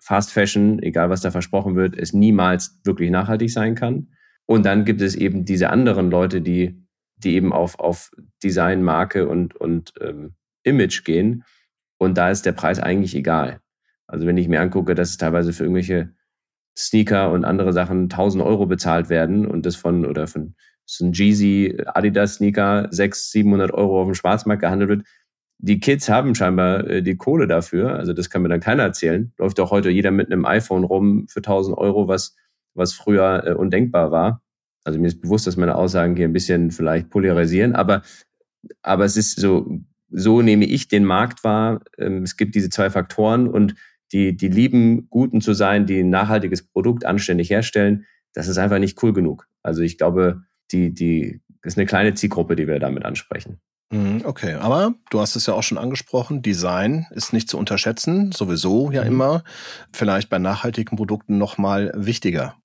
[0.00, 4.12] Fast Fashion, egal was da versprochen wird, es niemals wirklich nachhaltig sein kann.
[4.46, 8.10] Und dann gibt es eben diese anderen Leute, die die eben auf, auf
[8.42, 11.44] Design, Marke und, und ähm, Image gehen.
[11.98, 13.60] Und da ist der Preis eigentlich egal.
[14.06, 16.12] Also wenn ich mir angucke, dass teilweise für irgendwelche
[16.78, 21.12] Sneaker und andere Sachen 1000 Euro bezahlt werden und das von, oder von so ein
[21.12, 25.06] Jeezy Adidas Sneaker 600, 700 Euro auf dem Schwarzmarkt gehandelt wird.
[25.58, 27.96] Die Kids haben scheinbar äh, die Kohle dafür.
[27.96, 29.32] Also das kann mir dann keiner erzählen.
[29.38, 32.36] Läuft auch heute jeder mit einem iPhone rum für 1000 Euro, was,
[32.76, 34.42] was früher äh, undenkbar war.
[34.84, 38.02] Also mir ist bewusst, dass meine Aussagen hier ein bisschen vielleicht polarisieren, aber,
[38.82, 41.80] aber es ist so, so nehme ich den Markt wahr.
[41.98, 43.74] Ähm, es gibt diese zwei Faktoren und
[44.12, 48.78] die, die lieben, Guten zu sein, die ein nachhaltiges Produkt anständig herstellen, das ist einfach
[48.78, 49.48] nicht cool genug.
[49.62, 53.58] Also ich glaube, die, die, das ist eine kleine Zielgruppe, die wir damit ansprechen.
[53.90, 58.32] Mhm, okay, aber du hast es ja auch schon angesprochen, Design ist nicht zu unterschätzen,
[58.32, 59.08] sowieso ja mhm.
[59.08, 59.44] immer,
[59.92, 62.56] vielleicht bei nachhaltigen Produkten nochmal wichtiger.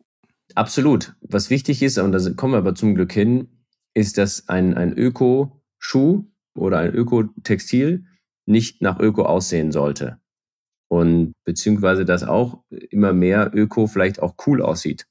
[0.56, 1.14] Absolut.
[1.22, 3.48] Was wichtig ist, und da kommen wir aber zum Glück hin,
[3.94, 6.26] ist, dass ein, ein Öko-Schuh
[6.56, 8.06] oder ein Öko-Textil
[8.46, 10.20] nicht nach Öko aussehen sollte.
[10.90, 15.08] Und beziehungsweise, dass auch immer mehr Öko vielleicht auch cool aussieht.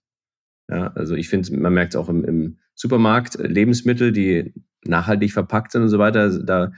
[0.68, 5.72] Ja, also ich finde, man merkt es auch im, im Supermarkt, Lebensmittel, die nachhaltig verpackt
[5.72, 6.72] sind und so weiter, da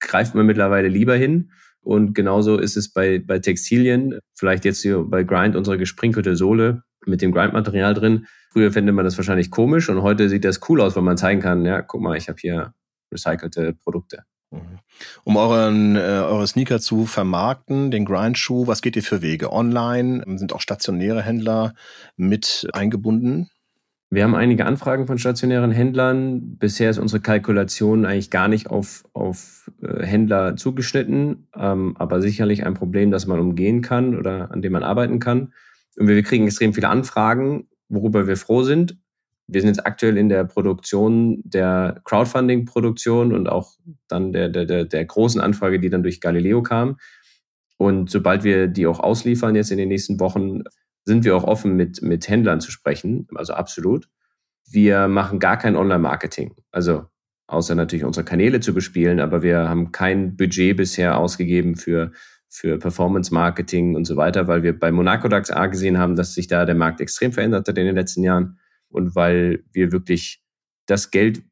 [0.00, 1.50] greift man mittlerweile lieber hin.
[1.80, 6.82] Und genauso ist es bei, bei Textilien, vielleicht jetzt hier bei Grind unsere gesprinkelte Sohle
[7.06, 8.26] mit dem Grind-Material drin.
[8.50, 11.40] Früher fände man das wahrscheinlich komisch und heute sieht das cool aus, weil man zeigen
[11.40, 12.74] kann, ja, guck mal, ich habe hier
[13.12, 14.24] recycelte Produkte.
[15.24, 19.52] Um euren, äh, eure Sneaker zu vermarkten, den Grind-Schuh, was geht ihr für Wege?
[19.52, 20.24] Online?
[20.38, 21.74] Sind auch stationäre Händler
[22.16, 23.50] mit eingebunden?
[24.08, 26.56] Wir haben einige Anfragen von stationären Händlern.
[26.58, 32.64] Bisher ist unsere Kalkulation eigentlich gar nicht auf, auf äh, Händler zugeschnitten, ähm, aber sicherlich
[32.64, 35.52] ein Problem, das man umgehen kann oder an dem man arbeiten kann.
[35.98, 38.98] Und wir kriegen extrem viele Anfragen, worüber wir froh sind.
[39.48, 43.72] Wir sind jetzt aktuell in der Produktion der Crowdfunding-Produktion und auch
[44.08, 46.96] dann der, der, der, großen Anfrage, die dann durch Galileo kam.
[47.78, 50.62] Und sobald wir die auch ausliefern jetzt in den nächsten Wochen,
[51.04, 54.08] sind wir auch offen, mit, mit Händlern zu sprechen, also absolut.
[54.68, 57.06] Wir machen gar kein Online-Marketing, also
[57.46, 62.10] außer natürlich unsere Kanäle zu bespielen, aber wir haben kein Budget bisher ausgegeben für,
[62.56, 66.46] für Performance-Marketing und so weiter, weil wir bei Monaco DAX A gesehen haben, dass sich
[66.46, 70.42] da der Markt extrem verändert hat in den letzten Jahren und weil wir wirklich
[70.86, 71.42] das Geld,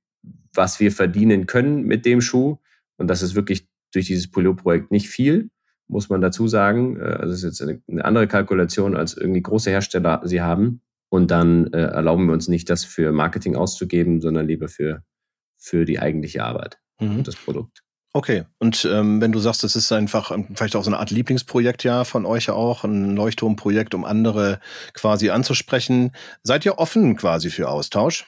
[0.54, 2.56] was wir verdienen können mit dem Schuh,
[2.96, 5.50] und das ist wirklich durch dieses Polio-Projekt nicht viel,
[5.88, 6.98] muss man dazu sagen.
[6.98, 10.80] Äh, also es ist jetzt eine, andere Kalkulation, als irgendwie große Hersteller sie haben.
[11.10, 15.04] Und dann äh, erlauben wir uns nicht, das für Marketing auszugeben, sondern lieber für,
[15.58, 17.18] für die eigentliche Arbeit mhm.
[17.18, 17.83] und das Produkt.
[18.16, 21.10] Okay, und ähm, wenn du sagst, das ist einfach ähm, vielleicht auch so eine Art
[21.10, 24.60] Lieblingsprojekt ja von euch auch, ein Leuchtturmprojekt, um andere
[24.92, 26.12] quasi anzusprechen,
[26.44, 28.24] seid ihr offen quasi für Austausch?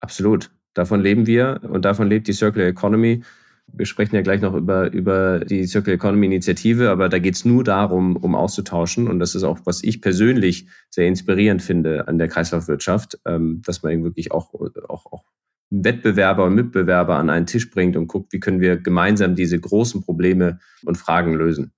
[0.00, 0.50] Absolut.
[0.74, 3.22] Davon leben wir und davon lebt die Circular Economy.
[3.68, 7.44] Wir sprechen ja gleich noch über, über die Circular Economy Initiative, aber da geht es
[7.44, 9.06] nur darum, um auszutauschen.
[9.06, 13.84] Und das ist auch, was ich persönlich sehr inspirierend finde an der Kreislaufwirtschaft, ähm, dass
[13.84, 14.52] man wirklich auch,
[14.88, 15.24] auch, auch
[15.70, 20.02] Wettbewerber und Mitbewerber an einen Tisch bringt und guckt, wie können wir gemeinsam diese großen
[20.02, 21.72] Probleme und Fragen lösen.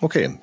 [0.00, 0.38] Okay,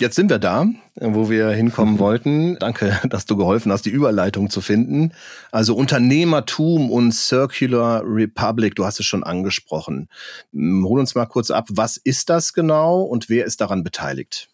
[0.00, 0.66] Jetzt sind wir da,
[0.96, 2.58] wo wir hinkommen wollten.
[2.58, 5.12] Danke, dass du geholfen hast, die Überleitung zu finden.
[5.52, 10.08] Also Unternehmertum und Circular Republic, du hast es schon angesprochen.
[10.52, 14.48] Hol uns mal kurz ab, was ist das genau und wer ist daran beteiligt?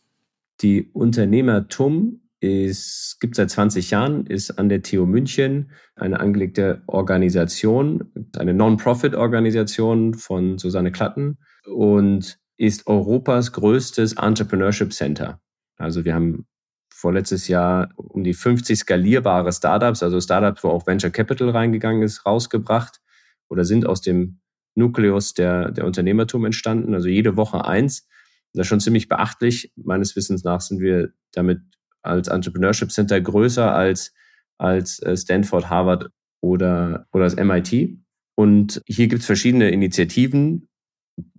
[0.60, 8.10] Die Unternehmertum ist, gibt seit 20 Jahren, ist an der TU München eine angelegte Organisation,
[8.36, 15.40] eine Non-Profit-Organisation von Susanne Klatten und ist Europas größtes Entrepreneurship Center.
[15.76, 16.46] Also wir haben
[16.92, 22.26] vorletztes Jahr um die 50 skalierbare Startups, also Startups, wo auch Venture Capital reingegangen ist,
[22.26, 23.00] rausgebracht
[23.48, 24.40] oder sind aus dem
[24.74, 26.94] Nukleus der, der Unternehmertum entstanden.
[26.94, 28.06] Also jede Woche eins.
[28.52, 29.72] Das ist schon ziemlich beachtlich.
[29.76, 31.60] Meines Wissens nach sind wir damit
[32.02, 34.12] als Entrepreneurship Center größer als,
[34.58, 37.98] als äh, Stanford, Harvard oder, oder das MIT.
[38.34, 40.68] Und hier gibt es verschiedene Initiativen,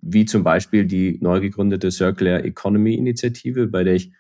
[0.01, 4.11] wie zum Beispiel die neu gegründete Circular Economy Initiative, bei der ich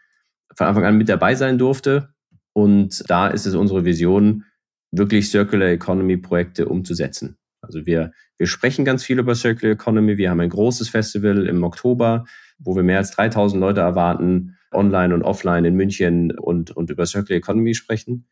[0.55, 2.09] von Anfang an mit dabei sein durfte.
[2.53, 4.45] Und da ist es unsere Vision,
[4.91, 7.37] wirklich Circular Economy Projekte umzusetzen.
[7.61, 10.17] Also wir, wir sprechen ganz viel über Circular Economy.
[10.17, 12.25] Wir haben ein großes Festival im Oktober,
[12.57, 17.05] wo wir mehr als 3000 Leute erwarten, online und offline in München und, und über
[17.05, 18.27] Circular Economy sprechen.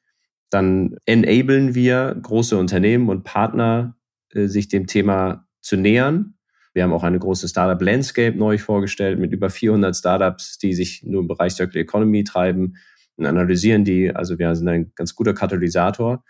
[0.50, 3.98] Dann enablen wir große Unternehmen und Partner,
[4.34, 6.36] äh, sich dem Thema zu nähern
[6.74, 11.04] wir haben auch eine große Startup Landscape neu vorgestellt mit über 400 Startups, die sich
[11.04, 12.78] nur im Bereich Circular Economy treiben
[13.16, 14.16] und analysieren die.
[14.16, 16.24] Also wir sind ein ganz guter Katalysator.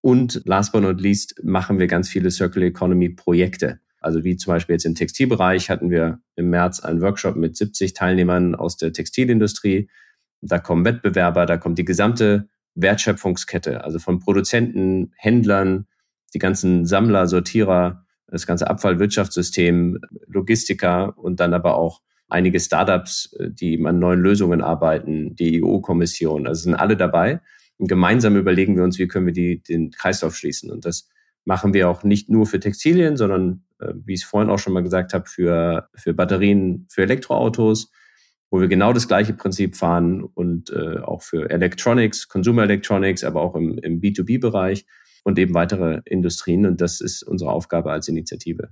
[0.00, 3.80] Und last but not least machen wir ganz viele Circular Economy Projekte.
[4.00, 7.94] Also wie zum Beispiel jetzt im Textilbereich hatten wir im März einen Workshop mit 70
[7.94, 9.90] Teilnehmern aus der Textilindustrie.
[10.40, 15.86] Da kommen Wettbewerber, da kommt die gesamte Wertschöpfungskette, also von Produzenten, Händlern,
[16.34, 23.50] die ganzen Sammler, Sortierer, das ganze Abfallwirtschaftssystem, Logistiker und dann aber auch einige Startups, äh,
[23.50, 27.40] die an neuen Lösungen arbeiten, die EU-Kommission, also sind alle dabei.
[27.76, 30.70] Und gemeinsam überlegen wir uns, wie können wir die, den Kreislauf schließen.
[30.70, 31.08] Und das
[31.44, 33.64] machen wir auch nicht nur für Textilien, sondern,
[33.94, 37.90] wie ich es vorhin auch schon mal gesagt habe, für, für Batterien, für Elektroautos,
[38.50, 43.40] wo wir genau das gleiche Prinzip fahren und äh, auch für Electronics, Consumer Electronics, aber
[43.40, 44.86] auch im, im B2B-Bereich
[45.24, 46.66] und eben weitere Industrien.
[46.66, 48.70] Und das ist unsere Aufgabe als Initiative.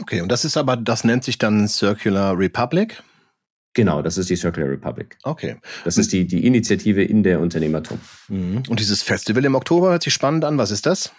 [0.00, 3.02] Okay, und das ist aber, das nennt sich dann Circular Republic?
[3.74, 5.18] Genau, das ist die Circular Republic.
[5.24, 5.56] Okay.
[5.84, 8.00] Das ist die, die Initiative in der Unternehmertum.
[8.28, 8.62] Mhm.
[8.68, 10.58] Und dieses Festival im Oktober hört sich spannend an.
[10.58, 11.12] Was ist das?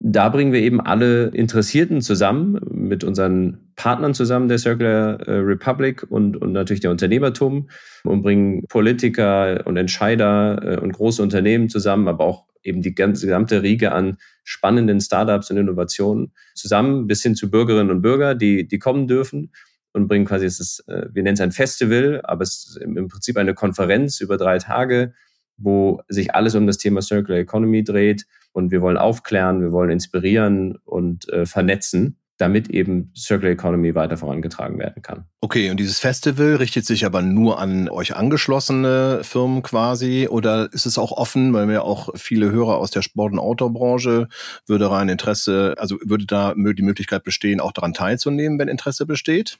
[0.00, 6.06] Da bringen wir eben alle Interessierten zusammen, mit unseren Partnern zusammen der Circular äh, Republic
[6.08, 7.68] und, und natürlich der Unternehmertum
[8.04, 13.26] und bringen Politiker und Entscheider äh, und große Unternehmen zusammen, aber auch eben die ganze
[13.26, 18.68] gesamte Riege an spannenden Startups und Innovationen zusammen, bis hin zu Bürgerinnen und Bürger, die,
[18.68, 19.52] die kommen dürfen
[19.92, 23.08] und bringen quasi, es ist, äh, wir nennen es ein Festival, aber es ist im
[23.08, 25.14] Prinzip eine Konferenz über drei Tage,
[25.58, 28.26] wo sich alles um das Thema Circular Economy dreht.
[28.52, 34.16] Und wir wollen aufklären, wir wollen inspirieren und äh, vernetzen, damit eben Circular Economy weiter
[34.16, 35.24] vorangetragen werden kann.
[35.40, 40.86] Okay, und dieses Festival richtet sich aber nur an euch angeschlossene Firmen quasi oder ist
[40.86, 44.28] es auch offen, weil wir auch viele Hörer aus der Sport- und Outdoor-Branche
[44.66, 49.58] würde rein Interesse, also würde da die Möglichkeit bestehen, auch daran teilzunehmen, wenn Interesse besteht?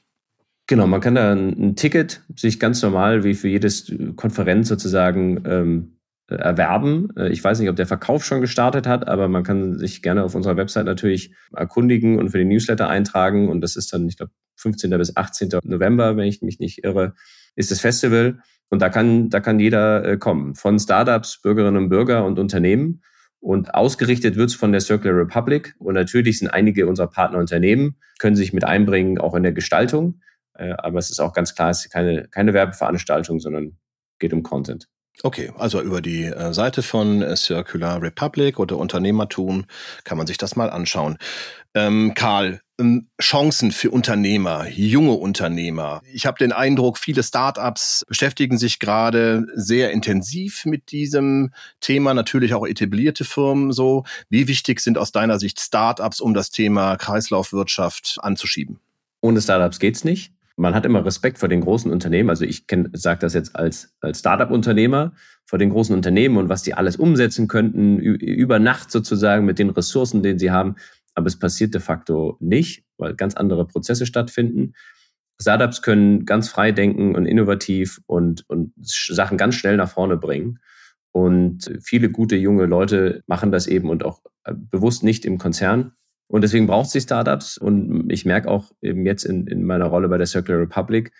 [0.69, 5.97] Genau, man kann da ein, Ticket sich ganz normal wie für jedes Konferenz sozusagen ähm,
[6.27, 7.09] erwerben.
[7.17, 10.23] Äh, ich weiß nicht, ob der Verkauf schon gestartet hat, aber man kann sich gerne
[10.23, 13.49] auf unserer Website natürlich erkundigen und für den Newsletter eintragen.
[13.49, 14.91] Und das ist dann, ich glaube, 15.
[14.91, 15.49] bis 18.
[15.63, 17.15] November, wenn ich mich nicht irre,
[17.55, 18.37] ist das Festival.
[18.69, 20.53] Und da kann, da kann jeder äh, kommen.
[20.53, 23.01] Von Startups, Bürgerinnen und Bürger und Unternehmen.
[23.39, 25.73] Und ausgerichtet wird es von der Circular Republic.
[25.79, 30.21] Und natürlich sind einige unserer Partnerunternehmen, können sich mit einbringen, auch in der Gestaltung.
[30.59, 33.77] Äh, aber es ist auch ganz klar, es ist keine, keine Werbeveranstaltung, sondern
[34.19, 34.87] geht um Content.
[35.21, 39.65] Okay, also über die äh, Seite von äh, Circular Republic oder Unternehmertum
[40.05, 41.17] kann man sich das mal anschauen.
[41.73, 46.01] Ähm, Karl, ähm, Chancen für Unternehmer, junge Unternehmer.
[46.13, 51.51] Ich habe den Eindruck, viele Startups beschäftigen sich gerade sehr intensiv mit diesem
[51.81, 54.05] Thema, natürlich auch etablierte Firmen so.
[54.29, 58.79] Wie wichtig sind aus deiner Sicht Startups, um das Thema Kreislaufwirtschaft anzuschieben?
[59.21, 62.29] Ohne Startups geht's nicht man hat immer Respekt vor den großen Unternehmen.
[62.29, 65.13] Also ich sage das jetzt als, als Startup-Unternehmer
[65.45, 69.69] vor den großen Unternehmen und was die alles umsetzen könnten, über Nacht sozusagen mit den
[69.69, 70.75] Ressourcen, denen sie haben.
[71.15, 74.73] Aber es passiert de facto nicht, weil ganz andere Prozesse stattfinden.
[75.41, 80.59] Startups können ganz frei denken und innovativ und, und Sachen ganz schnell nach vorne bringen.
[81.11, 85.93] Und viele gute junge Leute machen das eben und auch äh, bewusst nicht im Konzern,
[86.29, 87.57] und deswegen braucht es die Startups.
[87.57, 91.11] Und ich merke auch eben jetzt in, in meiner Rolle bei der Circular Republic,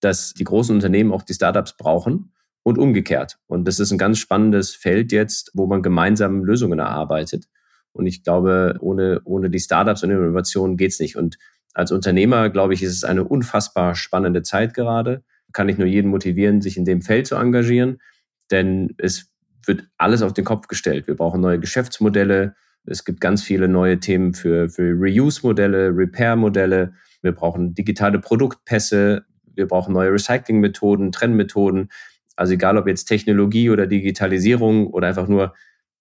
[0.00, 3.38] dass die großen Unternehmen auch die Startups brauchen und umgekehrt.
[3.46, 7.46] Und das ist ein ganz spannendes Feld jetzt, wo man gemeinsam Lösungen erarbeitet.
[7.92, 11.16] Und ich glaube, ohne, ohne die Startups und Innovationen geht's nicht.
[11.16, 11.38] Und
[11.72, 15.24] als Unternehmer, glaube ich, ist es eine unfassbar spannende Zeit gerade.
[15.54, 18.02] Kann ich nur jeden motivieren, sich in dem Feld zu engagieren,
[18.50, 19.32] denn es
[19.64, 21.06] wird alles auf den Kopf gestellt.
[21.06, 22.54] Wir brauchen neue Geschäftsmodelle,
[22.84, 26.94] es gibt ganz viele neue Themen für, für Reuse-Modelle, Repair-Modelle.
[27.22, 29.24] Wir brauchen digitale Produktpässe.
[29.54, 31.90] Wir brauchen neue Recycling-Methoden, Trennmethoden.
[32.36, 35.54] Also egal ob jetzt Technologie oder Digitalisierung oder einfach nur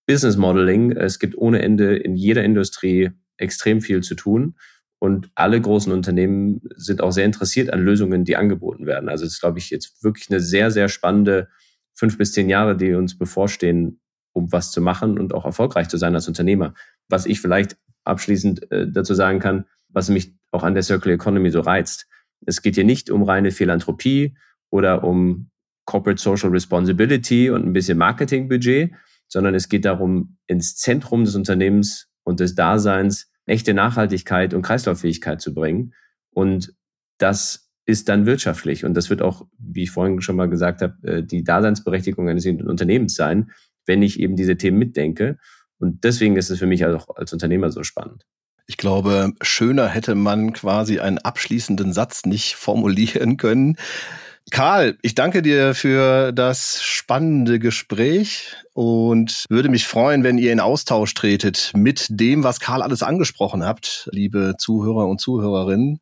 [0.06, 4.56] Business Modeling, es gibt ohne Ende in jeder Industrie extrem viel zu tun.
[5.00, 9.10] Und alle großen Unternehmen sind auch sehr interessiert an Lösungen, die angeboten werden.
[9.10, 11.50] Also es ist, glaube ich, jetzt wirklich eine sehr, sehr spannende
[11.94, 14.00] fünf bis zehn Jahre, die uns bevorstehen,
[14.38, 16.74] um was zu machen und auch erfolgreich zu sein als Unternehmer.
[17.10, 21.50] Was ich vielleicht abschließend äh, dazu sagen kann, was mich auch an der Circular Economy
[21.50, 22.08] so reizt.
[22.46, 24.38] Es geht hier nicht um reine Philanthropie
[24.70, 25.50] oder um
[25.86, 28.92] Corporate Social Responsibility und ein bisschen Marketingbudget,
[29.28, 35.42] sondern es geht darum, ins Zentrum des Unternehmens und des Daseins echte Nachhaltigkeit und Kreislauffähigkeit
[35.42, 35.94] zu bringen.
[36.32, 36.74] Und
[37.18, 38.84] das ist dann wirtschaftlich.
[38.84, 42.46] Und das wird auch, wie ich vorhin schon mal gesagt habe, äh, die Daseinsberechtigung eines
[42.46, 43.50] Unternehmens sein,
[43.88, 45.38] wenn ich eben diese Themen mitdenke.
[45.80, 48.26] Und deswegen ist es für mich auch als Unternehmer so spannend.
[48.68, 53.78] Ich glaube, schöner hätte man quasi einen abschließenden Satz nicht formulieren können.
[54.52, 60.60] Karl, ich danke dir für das spannende Gespräch und würde mich freuen, wenn ihr in
[60.60, 66.00] Austausch tretet mit dem, was Karl alles angesprochen habt, liebe Zuhörer und Zuhörerinnen.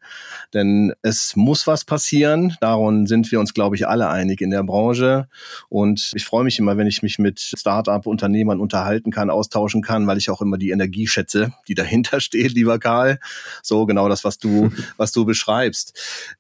[0.54, 2.58] Denn es muss was passieren.
[2.60, 5.30] Darum sind wir uns, glaube ich, alle einig in der Branche.
[5.70, 10.18] Und ich freue mich immer, wenn ich mich mit Start-up-Unternehmern unterhalten kann, austauschen kann, weil
[10.18, 13.20] ich auch immer die Energie schätze, die dahinter steht, lieber Karl.
[13.64, 15.98] So genau das, was du, was du beschreibst.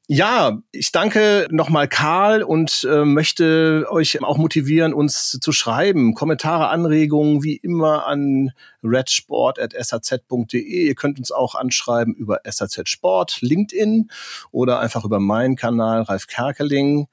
[0.07, 6.69] Ja, ich danke nochmal Karl und äh, möchte euch auch motivieren, uns zu schreiben Kommentare,
[6.69, 8.51] Anregungen wie immer an
[8.83, 10.87] redsport.saz.de.
[10.87, 14.09] Ihr könnt uns auch anschreiben über SAZ Sport, LinkedIn
[14.49, 17.07] oder einfach über meinen Kanal Ralf Kerkeling.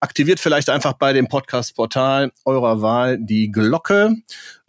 [0.00, 4.16] Aktiviert vielleicht einfach bei dem Podcast-Portal eurer Wahl die Glocke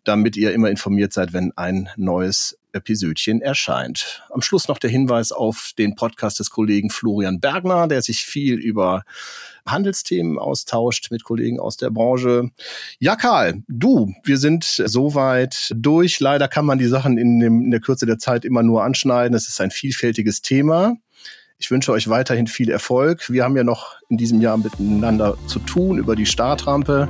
[0.10, 4.24] damit ihr immer informiert seid, wenn ein neues Episödchen erscheint.
[4.32, 8.56] Am Schluss noch der Hinweis auf den Podcast des Kollegen Florian Bergner, der sich viel
[8.56, 9.04] über
[9.68, 12.50] Handelsthemen austauscht mit Kollegen aus der Branche.
[12.98, 16.20] Ja, Karl, du, wir sind soweit durch.
[16.20, 19.36] Leider kann man die Sachen in, dem, in der Kürze der Zeit immer nur anschneiden.
[19.36, 20.96] Es ist ein vielfältiges Thema.
[21.62, 23.30] Ich wünsche euch weiterhin viel Erfolg.
[23.30, 27.10] Wir haben ja noch in diesem Jahr miteinander zu tun über die Startrampe.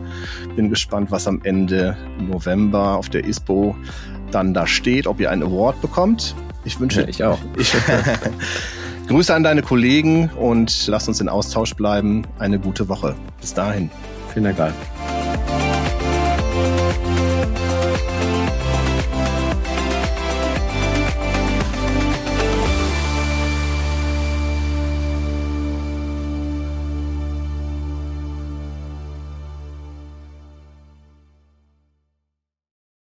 [0.55, 3.75] Bin gespannt, was am Ende November auf der ISPO
[4.31, 6.35] dann da steht, ob ihr einen Award bekommt.
[6.65, 7.01] Ich wünsche.
[7.01, 7.39] Ja, ich auch.
[7.57, 7.75] Ich,
[9.07, 12.23] Grüße an deine Kollegen und lass uns in Austausch bleiben.
[12.37, 13.15] Eine gute Woche.
[13.41, 13.89] Bis dahin.
[14.33, 14.75] Vielen Dank.